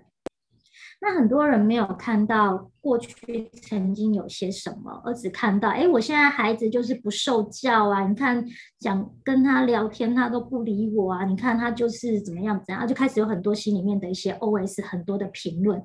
[1.08, 8.08] 那很多人没有看到过去曾经有些什么，而只看到，哎，我现在孩子就是不受教啊！
[8.08, 8.44] 你看，
[8.80, 11.24] 讲跟他聊天，他都不理我啊！
[11.26, 15.80] 你看他就是怎么样怎样，就开始有很多心里面的一些 OS，很多的评论。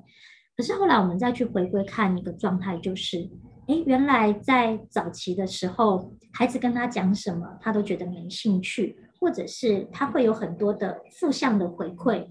[0.57, 3.29] 可是后来我们再去回归看一个状态，就是，
[3.67, 12.25] 哎，原来在早期的时候，孩子跟他讲什么，他都觉得没兴趣，或者是他会有很多的负向的回馈。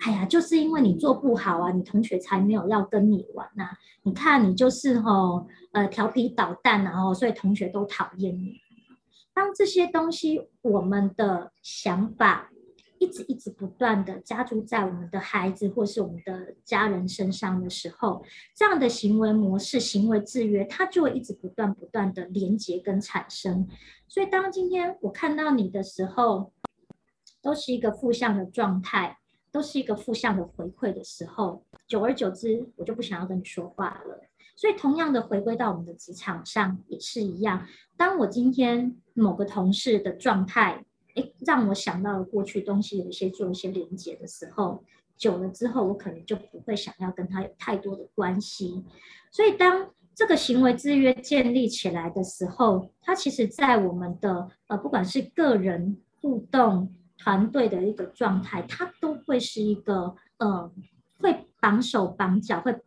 [0.00, 3.70] 哎呀，就是因为你做不好啊，你同学才没有要跟你玩呐、
[4.02, 8.60] 你看你就是吼，呃，调皮捣蛋然后，所以同学都讨厌你。
[9.32, 12.50] 当这些东西，我们的想法
[12.98, 18.22] 一直一直不断的加注在我们的孩子或是我们的家人身上的时候，
[18.54, 23.66] 这样的行为模式、行为制约，它就会一直不断不断的连接跟产生。
[24.06, 26.52] 所以，当今天我看到你的时候，
[27.42, 29.18] 都是一个负向的状态，
[29.54, 34.20] 都是一个负向的回馈的时候，久而久之，我就不想要跟你说话了。
[34.56, 37.64] 所以，同样的回归到我们的职场上也是一样。
[37.96, 40.84] 当我今天某个同事的状态，
[41.14, 44.82] 诶，让我想到了过去东西有一些做一些连结的时候，
[45.16, 48.84] 久了之后，我可能就不会想要跟他有太多的关系。
[49.30, 60.70] 所以，当这个行为制约建立起来的时候，它其实在我们的呃，不管是个人互动、团队的一个状态，它都会是一个呃，
[61.18, 62.80] 会绑手绑脚，会。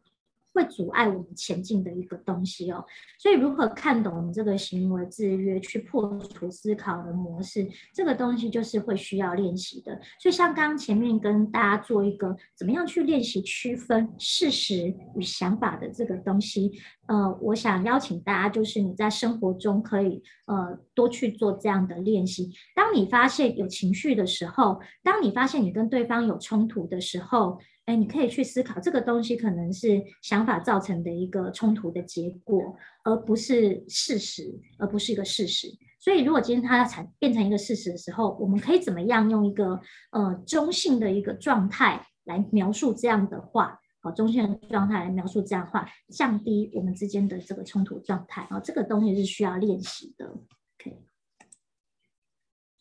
[0.58, 2.84] 会阻碍我们前进的一个东西哦，
[3.20, 10.02] 所以如何看懂我们这个行为制约，去破除思考的模式，这个东西就是会需要练习的。
[10.20, 16.72] 所以像刚刚前面跟大家做一个怎么样去练习区分事实与想法的这个东西，
[17.06, 22.52] 呃，我想邀请大家，就是你在生活中可以呃多去做这样的练习。
[22.74, 27.60] 当你发现有情绪的时候，当你发现你跟对方有冲突的时候。
[27.88, 32.76] 哎，你可以去思考这个东西可能是想法造成的一个冲突的结果，
[33.06, 34.44] 而不是事实，
[34.78, 35.70] 而不是一个事实。
[35.98, 39.80] 所以，如果今天它产变成一个事实的时候，我们可以怎么样用一个
[40.12, 43.80] 呃中性的一个状态来描述这样的话？
[44.02, 50.30] 好，中性的状态来描述这样的话，降低我们之间的这个冲突状态啊，这个东西是需要练习的。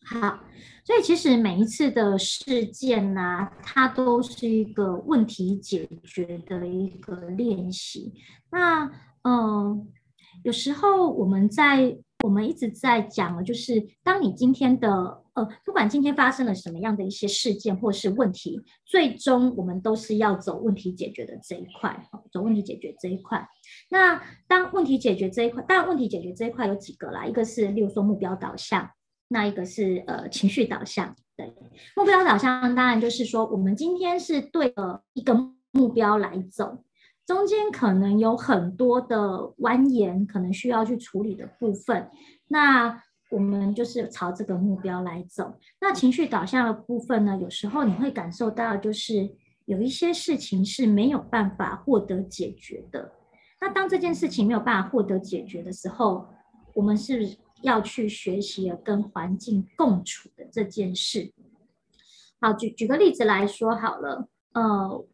[0.09, 0.39] 好，
[0.85, 8.13] 所以其实每一次的事件呢、它都是一个问题解决的一个练习。
[8.49, 8.89] 那
[9.23, 9.85] 嗯、
[10.43, 14.89] 有时候我们在我们一直在讲的，就是当你今天的
[15.33, 23.45] 呃，不管今天发生了什么样的一些事件或是问题，最终我们都是要走问题解决的这一块，走问题解决这一块。
[23.89, 28.89] 那当问题解决这一块，当然问题解决这一块有几个啦，一个是例如说目标导向。
[29.29, 31.53] 那一个是呃情绪导向，对，
[31.97, 35.33] 目标导向当然就是说，我们今天是对着一个
[35.71, 36.81] 目标来走，
[37.25, 39.17] 中间可能有很多的
[39.59, 42.09] 蜿蜒，可能需要去处理的部分。
[42.47, 45.53] 那我们就是朝这个目标来走。
[45.81, 49.29] 那情绪导向的部分呢，有时候你会感受到，就是
[49.65, 53.11] 有一些事情是没有办法获得解决的。
[53.59, 56.25] 那当这件事情没有办法获得解决的时候，
[56.73, 57.37] 我们是。
[57.61, 61.33] 要去学习跟环境共处的这件事。
[62.39, 65.05] 好，举举个例子来说好了，呃，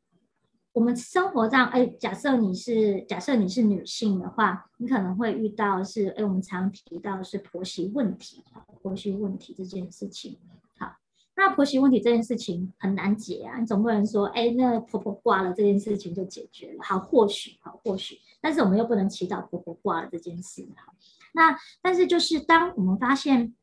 [0.74, 8.44] 我们生活上，哎，假设你是假设你是女性的话，你可能会遇到是，哎，我们常提到是婆媳问题，
[8.82, 10.38] 婆媳问题这件事情。
[10.78, 10.98] 好，
[11.38, 16.80] 那婆媳问题这件事情很难解啊，你总不能说，哎，那婆婆挂了这件事情就解决了。
[16.84, 20.94] 好，或许，好，或许，但是我们又不能祈祷婆婆挂了这件事，好。
[21.34, 23.54] 那但是就是当我们发现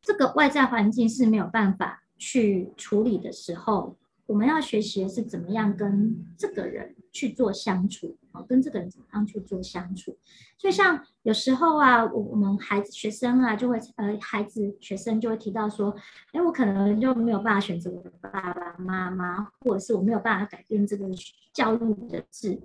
[0.00, 3.96] 这个外在环境是没有办法去处理的时候，
[4.26, 10.16] 我们要学习的是怎么样跟这个人去做相处，啊，跟这个人怎么样去做相处。
[10.58, 15.94] 所以像有时候啊，我我们孩子学生啊就会呃孩子学生就会提到说，
[16.32, 21.06] 哎，我可能就没有办法选择我的爸爸妈妈，或者是我没有办法改变这个
[21.52, 22.60] 教育的制。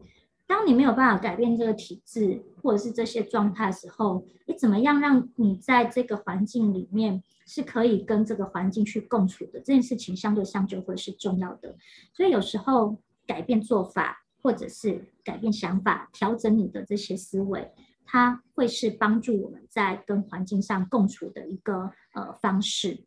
[0.51, 9.59] 当你没有办法改变这个体制，或者是这些状态的时候，你怎么样让你在这个环境里面是可以跟这个环境去共处的？
[9.59, 11.73] 这件事情相对上就会是重要的。
[12.13, 17.71] 所以有时候改变做法，或者是改变想法，调整你的这些思维，
[18.05, 23.05] 它会是帮助我们在跟环境上共处的一个呃方式。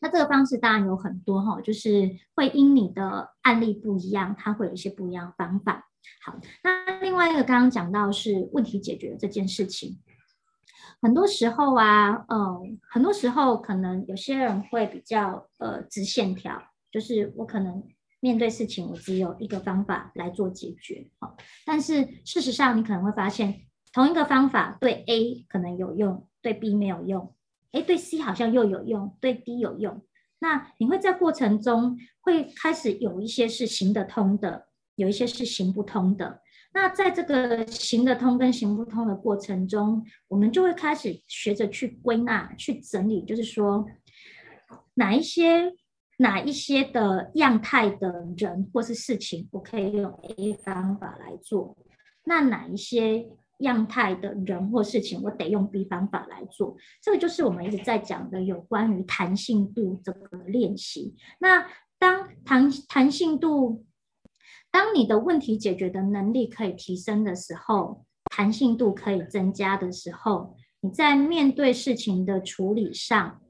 [0.00, 5.84] 那这个方式当然有很多哈，就是会因你的案例不一样，它会有一些不一样的方法。
[6.24, 9.98] 好，那另外一个刚刚讲到是问题解决这件事情，
[11.00, 17.82] 很多时候啊，嗯，很多时候可能有些人会比较呃直线条，就是我可能
[18.20, 27.34] 面对事情，我只有一个方法来做解决，好，但是事实上你可能会发现，同一个方法对 A 可能有用，对 B 没有用，
[27.72, 30.02] 诶，对 C 好像又有用，对 D 有用，
[30.40, 34.67] 那你会在过程中会开始有一些是行得通的。
[34.98, 36.42] 有一些是行不通的，
[36.74, 43.86] 那在这个行得通跟行不通的过程中，我们就会开始学着去归纳、去整理，就是说
[44.94, 45.72] 哪一些
[46.18, 51.76] 哪一些的样态的人或是事情，我可以用 A 方法来做；
[52.24, 53.28] 那哪一些
[53.60, 56.76] 样态的人或事情，我得用 B 方法来做。
[57.00, 61.14] 这个就是我们一直在讲的有关于弹性度这个练习。
[61.38, 61.66] 那
[62.00, 63.84] 当弹弹性度
[64.70, 73.40] 当你的问题解决的能力可以提升的时候，弹性度可以增加的时候，你在面对事情的处理上，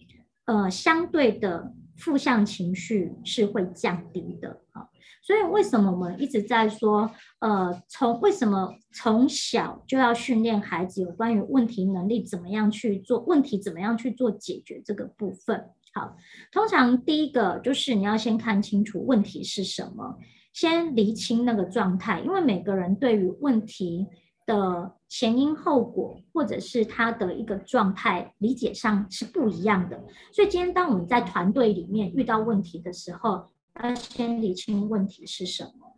[0.47, 4.89] 呃，相对的负向情绪是会降低的啊。
[5.21, 7.11] 所以为什么我们一直在说，
[7.41, 15.69] 呃，从为什么从小就要训练孩子有关于问题能力，怎么样去做问题，怎么样去做解决这个部分？
[15.93, 16.17] 好，
[16.51, 20.17] 通常第一个就是你要先看清楚问题是什么，
[20.59, 24.05] 先厘清那个状态，因为每个人对于问题
[24.45, 30.03] 的前因后果，或者是他的一个状态理解上是不一样的。
[30.33, 33.47] 所以今天当我们在团队里面遇到问题的时候，
[33.81, 35.97] 要先理清问题是什么。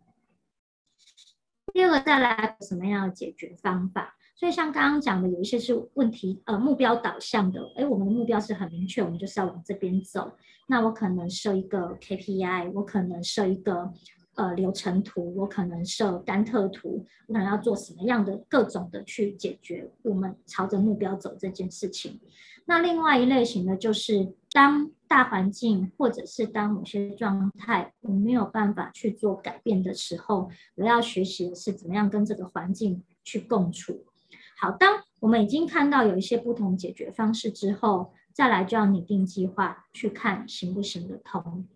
[1.73, 4.15] 第二个，再来什么样的解决方法？
[4.35, 10.31] 所以像刚刚讲的，有一些是问题呃目标导向的，哎，我们的目标是很明确，我们就是要往这边走。
[10.67, 13.91] 那我可能设一个 KPI，我可能设一个
[14.41, 22.19] 呃流程图，我可能设甘特图，我可能要做什么样的各种的去解决我们朝着目标走这件事情。
[22.65, 24.91] 那另外一类型的就是当。
[25.11, 34.05] 大环境，或者是当某些状态我们没有办法去做改变的时候，我要学习的是怎么样跟这个环境去共处。
[34.57, 41.67] 好，当我们已经看到有一些不同解决方式之后，再来就要拟定计划，去看行不行得通，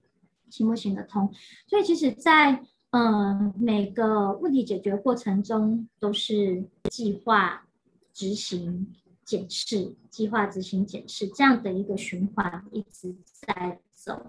[0.58, 1.32] 行不行得通。
[1.68, 7.66] 所以其实在，嗯每个问题解决过程中，都是计划
[8.14, 8.94] 执行。
[9.26, 14.24] 检视计划执行检视这样的一个循环一直在走。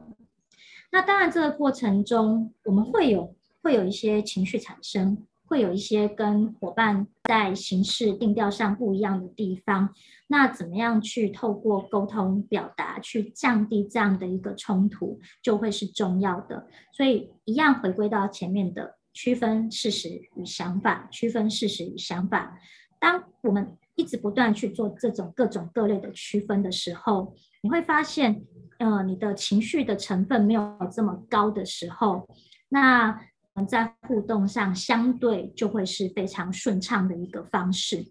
[0.90, 9.94] 那当然，这个过程中我们会有会有一些情绪产生，会有一些跟伙伴在形式定调上不一样的地方。
[10.28, 16.66] 那怎么样去透过沟通表达去降低这样的一个冲突，就会是重要的。
[16.92, 22.58] 所以一样回归到前面的区分事实与想法，区分事实与想法。
[22.98, 28.42] 当我们一直不断去做这种各种各类的区分的时候，你会发现，
[28.78, 32.26] 呃，你的情绪的成分没有这么高的时候，
[32.68, 33.20] 那
[33.64, 38.04] 在互动上相对就会是非常顺畅的一个方式。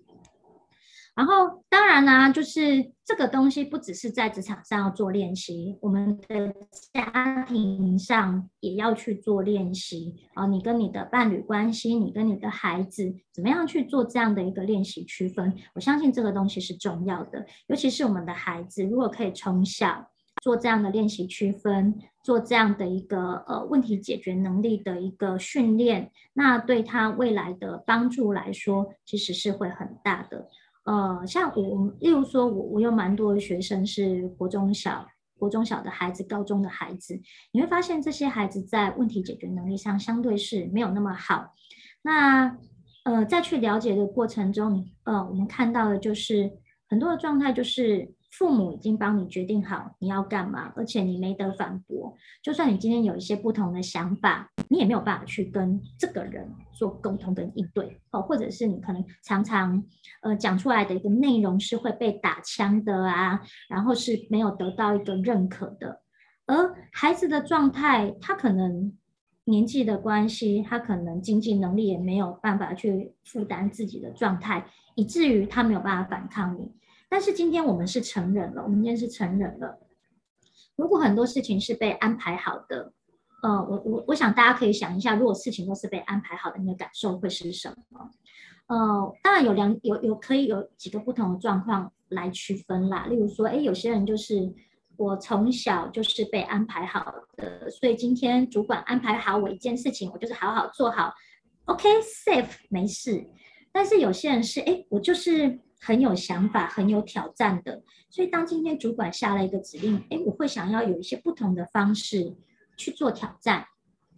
[1.15, 6.53] 然后，当然呢、就是这个东西不只是在职场上要做练习，我们的
[6.93, 10.45] 家庭上也要去做练习啊。
[10.45, 15.55] 你跟你的伴侣关系，你跟你的孩子，怎么样去做这样的一个练习区分？
[15.73, 20.11] 我相信这个东西是重要的，尤其是我们的孩子，如果可以从小
[20.45, 30.47] 做这样的练习区分，做这样的一个呃问题解决能力的一个训练，那对他未来的帮助来说，其实是会很大的。
[30.83, 35.07] 呃，像我，例如说，我我有蛮多的学生是国中小、
[35.39, 37.19] 国中小的孩子、高中的孩子，
[37.51, 41.55] 你会发现这些孩子在问题解决能力上相对是没有那么好。
[42.03, 42.55] 那
[43.05, 46.51] 呃，在去了解的过程中，呃，我们看到的就是
[46.87, 48.13] 很多的状态就是。
[48.37, 52.13] 父母已经帮你决定好你要干嘛，而且你没得反驳。
[52.43, 59.81] 就算你今天有一些不同的想法，你也没有办法去跟这个人做沟通跟应对哦，或者是你可能常常
[60.21, 66.01] 呃讲出来的一个内容是会被打枪的啊，然后是没有得到一个认可的。
[66.45, 68.91] 而孩子的状态，他可能
[69.45, 74.65] 年纪的关系，他可能经济能力也没有办法去负担自己的状态，
[74.95, 76.69] 以至于他没有办法反抗你。
[77.09, 79.79] 但是今天我们是成人了，我们今天是成人了。
[80.75, 82.91] 如果很多事情是被安排好的，
[83.41, 88.09] 呃，我我我想大家可以想一下，如果事情都是被安排好的，你的感受会是什么？
[88.67, 93.05] 呃，当然有两有有可以有几个不同的状况来区分啦。
[93.05, 94.53] 例如说，哎，有些人就是
[94.97, 101.13] 我从小就是被安排好的，所以今天主管安排好我一件事情，我就是好好做好
[101.65, 103.25] ，OK，safe，没事。
[103.71, 105.61] 但是有些人是，哎，我就是。
[105.85, 112.35] 很有想法、很有挑战的，所以当今天主管下了一个指令，诶，我会想要有一些不同的方式
[112.75, 113.67] 去做挑战，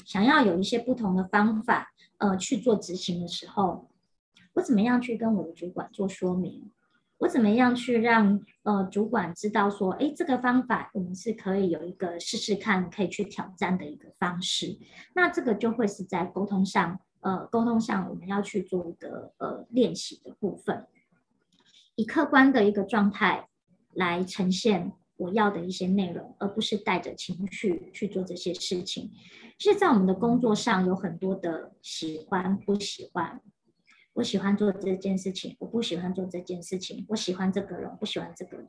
[0.06, 3.90] 想要有一些不同的方法，呃，去做执行的时候，
[4.54, 6.72] 我怎么样去跟我的主管做说明？
[7.18, 14.78] 我怎么样去让呃主管知道说，诶，这个方法我们是可以有一个试试看，可以去挑战的一个方式。
[15.16, 20.86] 那这个就会是在沟通上，呃，沟通上我们要去做一个呃练习的部分。
[21.98, 23.50] 以客观的一个状态
[23.94, 29.12] 来呈现我要的一些内容，而不是带着情绪去做这些事情。
[29.58, 33.42] 其实，在我们的工作上有很多的喜欢不喜欢。
[34.14, 37.04] 我喜欢做这件事情，我不喜欢做这件事情。
[37.10, 38.68] 我喜欢这个人，不喜欢这个人。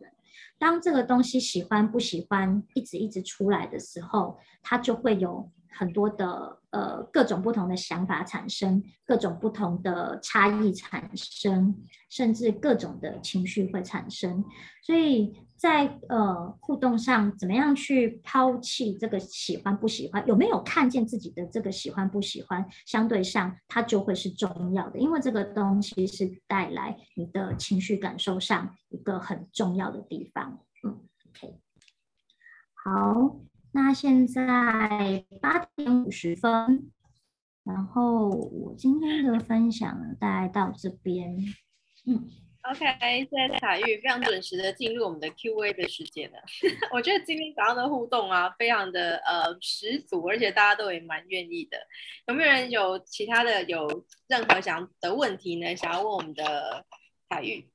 [0.58, 11.74] 当这个东西喜欢不喜欢一直一直出来的时候，它就会有很多的呃各种不同的想法产生，各种不同的差异产生，
[12.10, 14.44] 甚至各种的情绪会产生。
[14.82, 20.26] 所以在呃互动上，怎么样去抛弃这个喜欢不喜欢？
[20.26, 22.66] 有没有看见自己的这个喜欢不喜欢？
[22.86, 30.58] 相对上，它就会是重要的，因为这个东西是带来你的情绪感受上一个很重要的地方。
[30.84, 31.58] 嗯，OK，
[32.72, 33.36] 好。
[33.72, 36.90] 那现在八点五十分，
[37.64, 41.36] 然后我今天的分享大概到这边。
[42.06, 42.28] 嗯
[42.62, 46.38] ，OK，谢谢彩玉，非常准时的进入我们的 Q&A 的时间了。
[46.92, 51.76] 我觉得今天早上的互动啊，非常的呃十足，而且大家都也蛮愿意的。
[52.26, 53.86] 有没有人有其他的有
[54.28, 55.76] 任何想的问题呢？
[55.76, 56.84] 想要问我们的
[57.28, 57.68] 彩玉？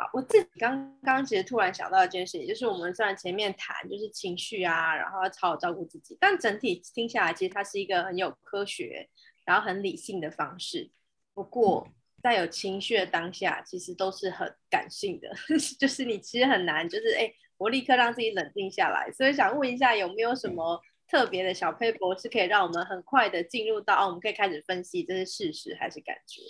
[0.00, 9.08] 好，我自己刚刚其实突然想到一件事情，就是我们虽然前面谈就是情绪啊，然后要好好照顾自己，但整体听下来，其实它是一个很有科学，
[9.44, 10.88] 然后很理性的方式。
[11.34, 11.88] 不过
[12.22, 15.28] 在有情绪的当下，其实都是很感性的，
[15.80, 19.10] 就是你其实很难，就是哎，我立刻让自己冷静下来。
[19.10, 26.40] 所以想问一下，有没有什么特别的小配博，是可以让我们很快的进入到，哦，我们可以开始分析这是事实还是感觉？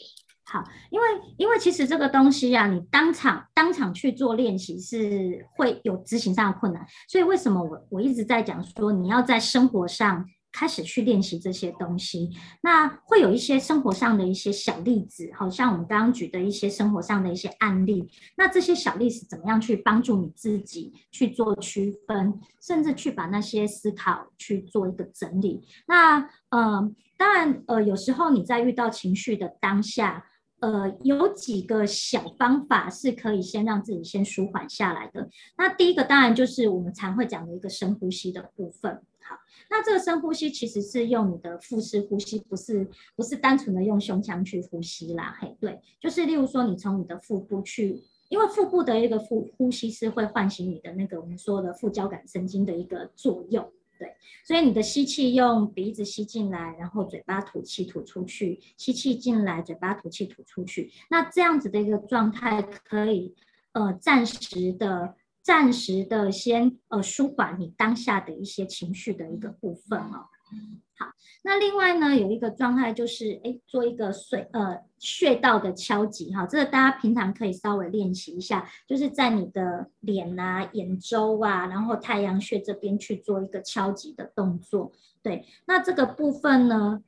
[0.51, 12.30] 好，因为因为其实这个东西呀、啊，你当场当场去做练习是会有执行上的困难，所以为什么我我一直在讲说你要在生活上开始去练习这些东西，
[12.62, 25.61] 那会有一些生活上的一些小例子，好像我们刚刚举的一些生活上的一些案例，那这些小例子怎么样去帮助你自己去做区分，甚至去把那些思考去做一个整理？
[25.86, 30.24] 那呃，当然呃，有时候你在遇到情绪的当下。
[30.61, 35.28] 呃，有几个小方法是可以先让自己先舒缓下来的。
[35.56, 39.00] 那第一个当然就是我们常会讲的一个深呼吸的部分。
[39.22, 39.36] 好，
[39.70, 45.36] 那这个深呼吸其实是用你的腹式呼吸，不是不是单纯的用胸腔去呼吸啦。
[45.40, 53.70] 嘿，对，就是例如说你从你的腹部去，因为腹部的一个呼呼吸是会唤醒你的那个我们说的副交感神经的一个作用。
[53.99, 60.92] 对，所以你的吸气用鼻子吸进来，然后嘴巴吐气吐出去，吸气进来，嘴巴吐气吐出去。
[61.11, 63.34] 那这样子的一个状态，可以
[63.72, 70.28] 呃暂时的、暂时的先呃舒缓你当下的一些情绪的一个部分哦。
[70.96, 71.07] 好，
[71.44, 84.90] 那另外呢，有一个状态就是，哎，做一个水呃穴道的敲击哈，这个大家平常可以稍微练习一下，就是在你的脸啊、眼周啊，然后太阳穴这边去做一个敲击的动作。
[85.22, 87.01] 对，那这个部分呢，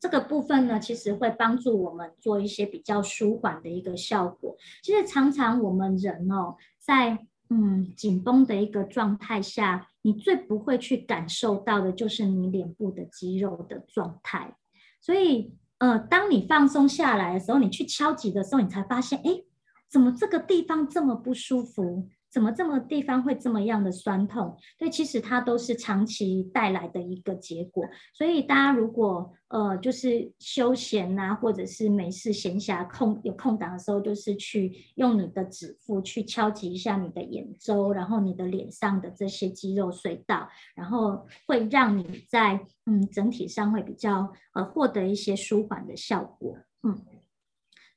[0.00, 4.56] 这个部分呢，其实会帮助我们做一些比较舒缓的一个效果。
[4.82, 9.88] 其实常常我们人哦，在嗯紧绷的一个状态下。
[10.06, 14.54] 你最不会去感受到的就是你脸部的肌肉的状态，
[15.00, 19.42] 所以，呃，当你放松下来的时候，你去敲击的时候，你才发现，哎，
[19.90, 22.08] 怎么这个地方这么不舒服？
[22.36, 24.54] 怎么这么地方会这么样的酸痛？
[24.78, 27.82] 对，其实它都是长期带来的一个结果。
[28.12, 46.58] 所以大家如果呃就是休闲呐、啊，或者是没事闲暇空有空档的时候，就是去用你的指腹去敲击一下你的眼周，然后你的脸上的这些肌肉隧道，然后会让你在嗯整体上会比较呃获得一些舒缓的效果。
[46.82, 47.00] 嗯。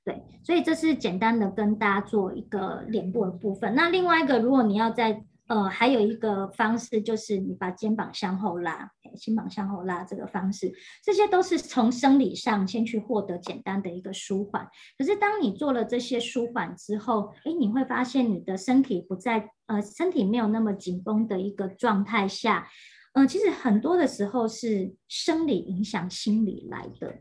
[0.09, 3.75] 对，所以这是简单的跟大家做一个脸部的部分。
[3.75, 14.67] 那另外一个，如果你要在呃，还有一个方式就是你把肩膀向后拉，肩膀向后拉这个方式，这些都是从生理上先去获得简单的一个舒缓。
[14.97, 22.67] 可是当你做了这些舒缓之后，哎，你会发现你的身体不在呃，身体没有那么紧绷的一个状态下，
[23.13, 27.13] 呃，其实很多的时候是生理影响心理来的。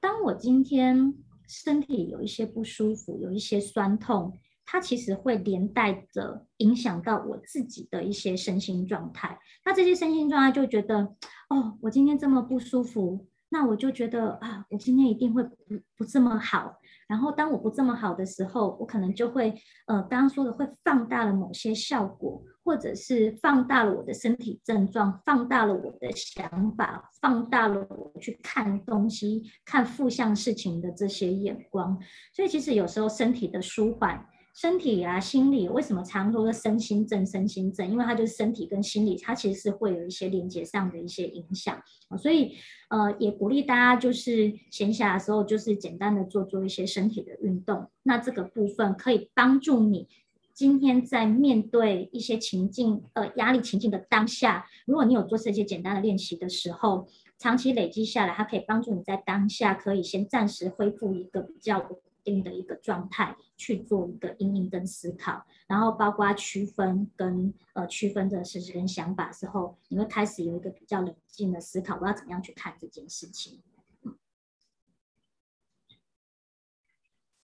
[0.00, 1.12] 当我今天。
[1.50, 9.36] 身体有一些不舒服，有一些酸痛，它其实会连带着影响到我自己的一些身心状态。
[9.64, 11.16] 那这些身心状态就觉得，
[11.48, 15.54] 哦，我今天这么不舒服，那我就觉得啊，我今天一定会不
[15.96, 16.79] 不这么好。
[17.10, 19.52] 然后当我不这么好的时候，我可能就会，
[19.86, 22.42] 呃，刚刚说的会放大了某些效果。
[22.62, 31.98] 或者是放大了我的身体症状，放大了我的想法，放大了我去看东西、看负向事情的这些眼光。
[32.32, 34.24] 所以其实有时候身体的舒缓，
[34.60, 37.90] 身体啊、心理，为什么常说身心症、身心症？
[37.90, 41.82] 因为它就是身体跟心理，它其实是会有一些连接上的一些影响。
[42.18, 42.54] 所以
[42.90, 47.88] 呃，也鼓励大家就是闲暇的时候，就是简单的做做一些身体的运动。
[48.02, 50.06] 那这个部分可以帮助你。
[50.52, 57.08] 今天在面对一些情境，呃，压力情境的当下，如果你有做这些简单的练习的时候，
[57.38, 61.88] 长期累积下来，它可以帮助你在当下可以先暂时恢复一个比较稳
[62.22, 73.62] 定的一个状态，去做一个阴影跟思考，然后包括区分跟呃区分的事实跟想法之后，你会开始有一个比较冷静的思考，我要怎么样去看这件事情。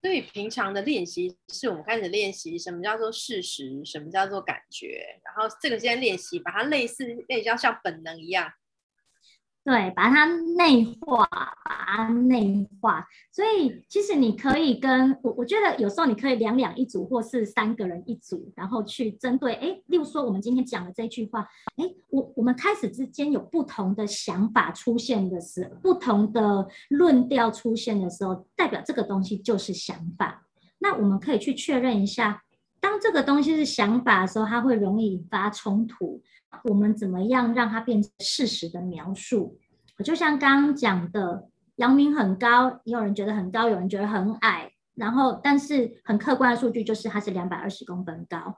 [0.01, 8.51] 所以平常的练习是我们开始练习什么叫做事实，什么叫做感觉，然后这个先练习把它类似，那叫像本能一样。
[9.67, 11.27] 对，把它内化，
[11.65, 13.05] 把它内化。
[13.33, 21.45] 所以其实你可以跟我，我觉得有时候你可以两两一组，或是三个人一组，然后去针对，哎，例如说我们今天讲的这句话，
[21.75, 30.47] 哎，我我们开始之间有不同的想法出现的时候，不同的论调出现的时候，代表这个东西就是想法。
[30.79, 32.41] 那我们可以去确认一下，
[32.79, 36.21] 当这个东西是想法的时候，它会容易引发冲突。
[36.63, 39.57] 我们怎么样让它变成事实的描述？
[40.03, 44.71] 就像刚刚讲的，姚明很高，也有人觉得很高，有人觉得很矮。
[44.95, 48.57] 然后，但是很客观的数据就是它是两百二十公分高。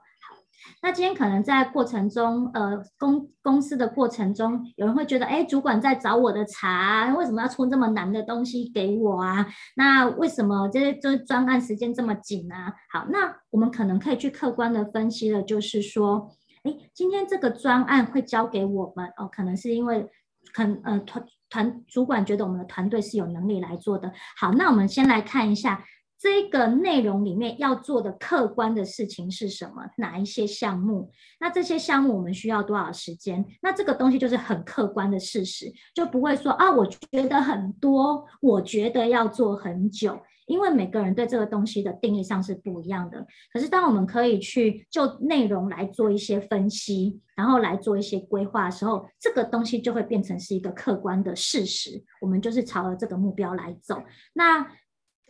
[0.82, 9.46] 那今天可能在过程中，呃，公公司的过程中，有人会觉得，哎，主管在找我的茬，为什么要出这么难的东西给我啊？
[9.76, 12.74] 那为什么这些这专案时间这么紧啊？
[12.92, 16.30] 好，那我们可能可以去客观的分析的，就是说。
[16.62, 20.06] 哎，今天这个专案会交给我们哦，可能是因为，
[20.52, 24.12] 可呃团团主管觉得我们的团队是有能力来做的。
[24.38, 25.82] 好，那我们先来看一下
[26.20, 31.10] 这个内容里面要做的客观的事情是什么，哪一些项目？
[31.40, 33.42] 那这些项目我们需要多少时间？
[33.62, 40.20] 那这个东西就是很客观的事实，就不会说啊，我觉得很多，我觉得要做很久。
[40.46, 52.02] 因为每个人对这个东西的定义上是不一样的，可是当我们可以去就内容来做一些分析，然后来做一些规划的时候，这个东西就会变成是一个客观的事实。
[52.20, 54.02] 我们就是朝着这个目标来走。
[54.34, 54.66] 那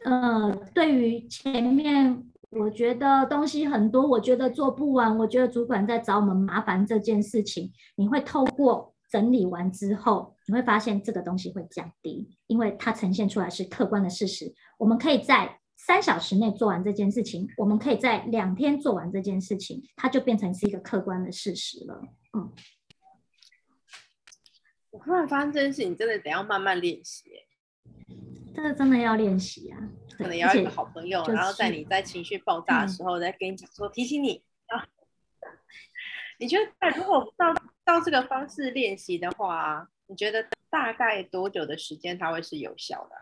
[0.04, 8.94] 呃，对于前面我觉得东西很多，我觉得做不完，我觉得主管在找我们麻烦这件事情，你会透过。
[9.10, 14.54] 整理完之后，你会发现这个东西会降低，因为它呈现出来是客观的事实。
[14.78, 22.00] 我们可以在三小时内做完这件事情，我们可以在两天做完这件事情，它就变成是一个客观的事实了。
[22.38, 22.52] 嗯，
[24.90, 27.24] 我突然发现这件事情真的得要慢慢练习，
[28.62, 29.78] 这个真的要练习啊，
[30.18, 34.86] 可能要一个好朋友，然后在你在情绪爆炸的时候再跟你讲说，提醒你啊。
[36.38, 37.54] 你觉得如果照
[37.86, 43.16] 照这个方式练习的话，你觉得大概多久的时间它会是有效的？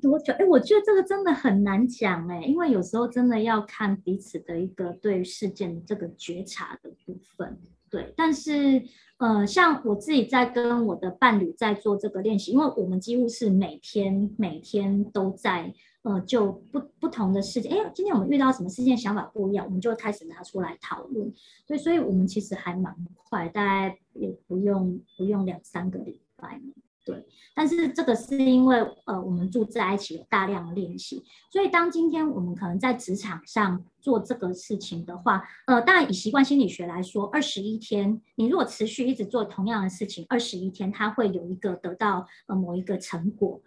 [0.00, 0.32] 多久？
[0.32, 7.60] 哎，我觉得这个真的很难讲哎，因为有时候真的要看彼此的一个对事件的这个觉察的部分。
[7.90, 8.82] 对，但是
[9.22, 15.72] 呃，像我自己在跟我的伴侣在做这个练习，因为我们几乎是每天每天都在。
[16.02, 21.32] 呃，就不不同的事件，哎，今天我们遇到什么事情，想法不一样，我们就开始拿出来讨论。
[21.64, 26.60] 所以，所以我们其实还蛮快，大概也不用不用两三个礼拜，
[27.04, 27.24] 对。
[27.54, 43.60] 但是这个是因为呃，我们住在一起有大量的练习，所以当今天我们可能在职场上做这个事情的话，呃，当然以习惯心理学来说，二十一天，你如果持续一直做同样的事情，二十一天，它会有一个得到呃某一个成果，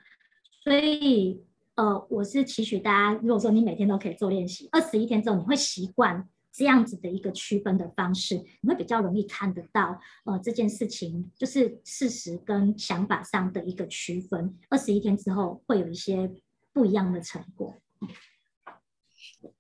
[0.64, 1.44] 所以。
[1.78, 6.26] 呃，我是期许大家，如果说你每天都可以做练习，二十一天之后你会习惯
[6.56, 14.58] 这样子的一个区分的方式，你会比较容易看得到，呃，这件事情就是事实跟想法上的一个区分。
[14.70, 16.32] 二十一天之后会有一些
[16.72, 17.76] 不一样的成果。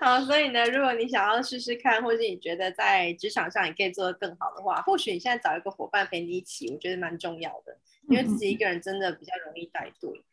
[0.00, 10.24] 好，所以呢，如果你想要试试看，或者你觉得在职场上你可以做得更好的话，或许你现在找一个伙伴陪你一起，我觉得蛮重要的，因为自己一个人真的比较容易带队。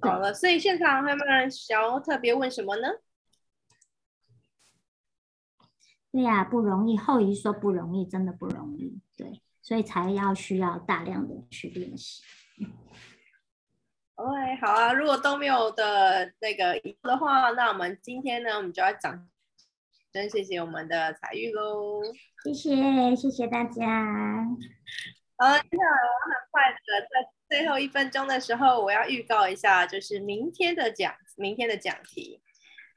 [0.00, 2.88] 好了，所以现场会不会想要特别问什么呢？
[6.16, 6.96] 对呀、啊，不容易。
[6.96, 8.98] 后移说不容易，真的不容易。
[9.14, 12.22] 对，所以才要需要大量的去练习。
[14.16, 14.94] OK，好啊。
[14.94, 19.28] 如果都没有的那个的话，那我们今天呢，我们就要讲，
[20.10, 22.02] 真谢谢我们的彩玉喽。
[22.44, 24.42] 谢谢，谢谢大家。
[25.36, 27.30] 好，接下来我很快的在。
[27.48, 32.42] 最后一分钟的时候，我要预告一下，就是明天的讲，明天的讲题。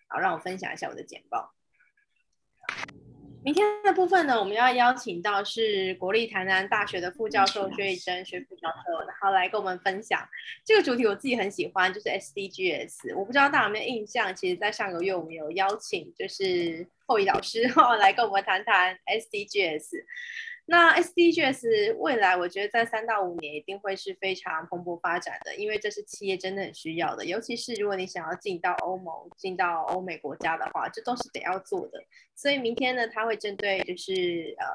[0.08, 1.54] 好，让我分享一下我的简报。
[3.42, 10.28] 明天的部分呢，我们要邀请到是国立台南大学的副教授薛玉珍薛副教授，然后来跟我们分享
[10.66, 11.08] 这个主题。
[11.08, 13.16] 我自己很喜欢，就是 SDGs。
[13.18, 20.04] 我不知道大家有没有印象，其实，在上个月我们有邀请就是后羿老师 哦来跟我们谈谈 SDGs。
[20.72, 27.26] 那 SDGs 未来，我觉得在三到五年一定会是非常蓬勃发展的，因为这是企业真的很需要的。
[27.26, 32.00] 尤其是如果你想要进到欧盟、进到欧美国家的话，这都是得要做的。
[32.36, 34.66] 所以明天呢，他会针对就是呃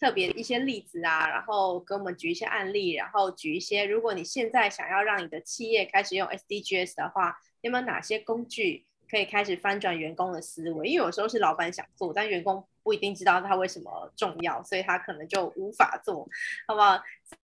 [0.00, 8.86] 特别一些例子啊，然后给我们举一些案例，然后举一些如果你现在想要让你的企业开始用 SDGs 的话，有没有哪些工具？
[9.14, 16.28] 可以开始翻转员工的思维，因为有时候是老板想做，但员工不一定知道他为什么重要，所以他可能就无法做，
[16.66, 17.00] 好不好？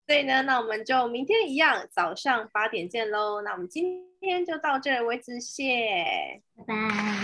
[0.06, 3.42] 所以呢，那我们就明天一样，早上八点见喽。
[3.42, 7.15] 那我们今天就到这儿为止，谢，拜拜。